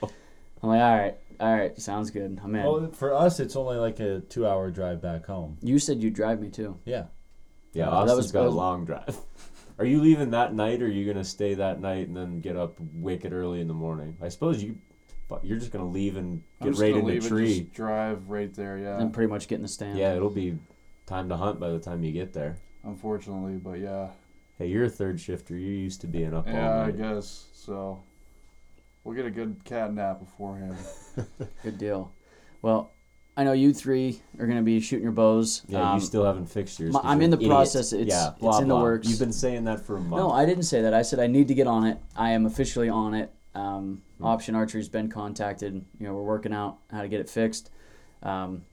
I'm 0.62 0.70
like, 0.70 0.82
all 0.82 0.98
right, 0.98 1.16
all 1.40 1.56
right, 1.56 1.78
sounds 1.82 2.12
good. 2.12 2.40
I'm 2.44 2.56
in. 2.56 2.64
Well, 2.64 2.92
for 2.92 3.14
us, 3.14 3.40
it's 3.40 3.56
only 3.56 3.78
like 3.78 4.00
a 4.00 4.20
two-hour 4.22 4.72
drive 4.72 5.02
back 5.02 5.26
home. 5.26 5.58
you 5.62 5.80
said 5.80 6.02
you'd 6.04 6.14
drive 6.14 6.40
me 6.40 6.50
too. 6.50 6.78
Yeah. 6.86 7.06
Yeah, 7.74 7.88
Uh, 7.90 8.06
that 8.06 8.12
Austin's 8.12 8.18
was- 8.18 8.32
got 8.32 8.44
that 8.44 8.50
a 8.50 8.52
long 8.52 8.86
drive. 8.86 9.18
Are 9.78 9.86
you 9.86 10.02
leaving 10.02 10.32
that 10.32 10.54
night, 10.54 10.82
or 10.82 10.86
are 10.86 10.90
you 10.90 11.06
gonna 11.12 11.24
stay 11.24 11.54
that 11.54 11.80
night 11.82 12.08
and 12.08 12.16
then 12.18 12.40
get 12.42 12.56
up 12.58 12.76
wicked 12.94 13.32
early 13.34 13.62
in 13.62 13.68
the 13.70 13.74
morning? 13.74 14.18
I 14.22 14.28
suppose 14.30 14.62
you, 14.62 14.78
but 15.30 15.46
you're 15.46 15.58
just 15.58 15.72
gonna 15.72 15.88
leave 15.88 16.18
and 16.18 16.44
I'm 16.60 16.66
get 16.68 16.72
just 16.72 16.82
right 16.82 16.90
gonna 16.94 17.00
into 17.00 17.14
leave 17.14 17.22
and 17.24 17.30
tree. 17.30 17.60
just 17.62 17.74
drive 17.74 18.30
right 18.30 18.54
there. 18.54 18.78
Yeah. 18.78 19.00
And 19.00 19.14
pretty 19.14 19.30
much 19.30 19.48
get 19.48 19.56
in 19.56 19.62
the 19.62 19.68
stand. 19.70 19.98
Yeah, 19.98 20.16
it'll 20.16 20.30
be 20.30 20.58
time 21.10 21.28
to 21.30 21.36
hunt 21.36 21.60
by 21.60 21.70
the 21.70 21.80
time 21.80 22.04
you 22.04 22.12
get 22.12 22.32
there. 22.34 22.56
Unfortunately, 22.84 23.56
but 23.58 23.80
yeah. 23.80 24.10
Hey, 24.58 24.68
you're 24.68 24.86
a 24.86 24.90
third 24.90 25.20
shifter. 25.20 25.58
You're 25.58 25.72
used 25.74 26.02
to 26.02 26.08
being 26.08 26.34
up 26.34 26.48
Yeah, 26.48 26.82
all 26.82 26.82
I 26.86 26.92
guess 26.92 27.48
so. 27.54 28.04
We'll 29.04 29.16
get 29.16 29.26
a 29.26 29.32
good 29.32 29.64
cat 29.64 29.94
nap 29.94 30.20
beforehand. 30.20 30.76
Good 31.64 31.78
deal. 31.78 32.12
Well, 32.62 32.92
I 33.38 33.44
know 33.46 33.54
you 33.54 33.74
three 33.74 34.22
are 34.38 34.46
going 34.46 34.58
to 34.58 34.64
be 34.64 34.80
shooting 34.82 35.04
your 35.04 35.14
bows. 35.14 35.64
Yeah, 35.68 35.92
Um, 35.92 35.96
you 36.00 36.06
still 36.06 36.26
haven't 36.26 36.48
fixed 36.48 36.80
yours. 36.80 36.94
my- 36.94 37.00
I'm 37.04 37.22
in 37.22 37.30
the 37.30 37.38
idiot. 37.38 37.50
process. 37.50 37.94
It's- 37.94 38.08
yeah, 38.10 38.32
it's 38.32 38.40
blah, 38.40 38.60
in 38.60 38.68
the 38.68 38.76
works. 38.76 39.08
You've 39.10 39.18
been 39.20 39.32
saying 39.34 39.64
that 39.64 39.80
for 39.86 39.96
a 39.96 40.02
month. 40.02 40.22
No, 40.22 40.32
I 40.32 40.46
didn't 40.46 40.64
say 40.64 40.82
that. 40.82 40.94
I 40.94 41.02
said 41.02 41.20
I 41.20 41.28
need 41.28 41.48
to 41.48 41.54
get 41.56 41.66
on 41.66 41.86
it. 41.88 41.98
I 42.16 42.32
am 42.32 42.46
officially 42.46 42.90
on 42.90 43.14
it. 43.14 43.34
Um, 43.56 44.02
Hmm. 44.20 44.26
Option 44.26 44.54
Archery's 44.56 44.90
been 44.90 45.10
contacted. 45.10 45.74
You 45.98 46.08
know, 46.08 46.14
we're 46.14 46.22
working 46.24 46.54
out 46.54 46.80
how 46.92 47.02
to 47.02 47.08
get 47.08 47.22
it 47.22 47.30
fixed. 47.30 47.72
Um, 48.22 48.64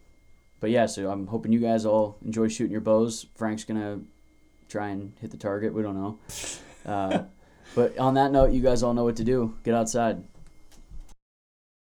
but 0.66 0.72
yeah, 0.72 0.86
so 0.86 1.08
I'm 1.08 1.28
hoping 1.28 1.52
you 1.52 1.60
guys 1.60 1.86
all 1.86 2.18
enjoy 2.24 2.48
shooting 2.48 2.72
your 2.72 2.80
bows. 2.80 3.26
Frank's 3.36 3.62
gonna 3.62 4.00
try 4.68 4.88
and 4.88 5.12
hit 5.20 5.30
the 5.30 5.36
target. 5.36 5.72
We 5.72 5.80
don't 5.80 5.94
know. 5.94 6.18
Uh, 6.84 7.22
but 7.76 7.96
on 7.98 8.14
that 8.14 8.32
note, 8.32 8.50
you 8.50 8.60
guys 8.60 8.82
all 8.82 8.92
know 8.92 9.04
what 9.04 9.14
to 9.18 9.22
do. 9.22 9.54
Get 9.62 9.74
outside. 9.74 10.24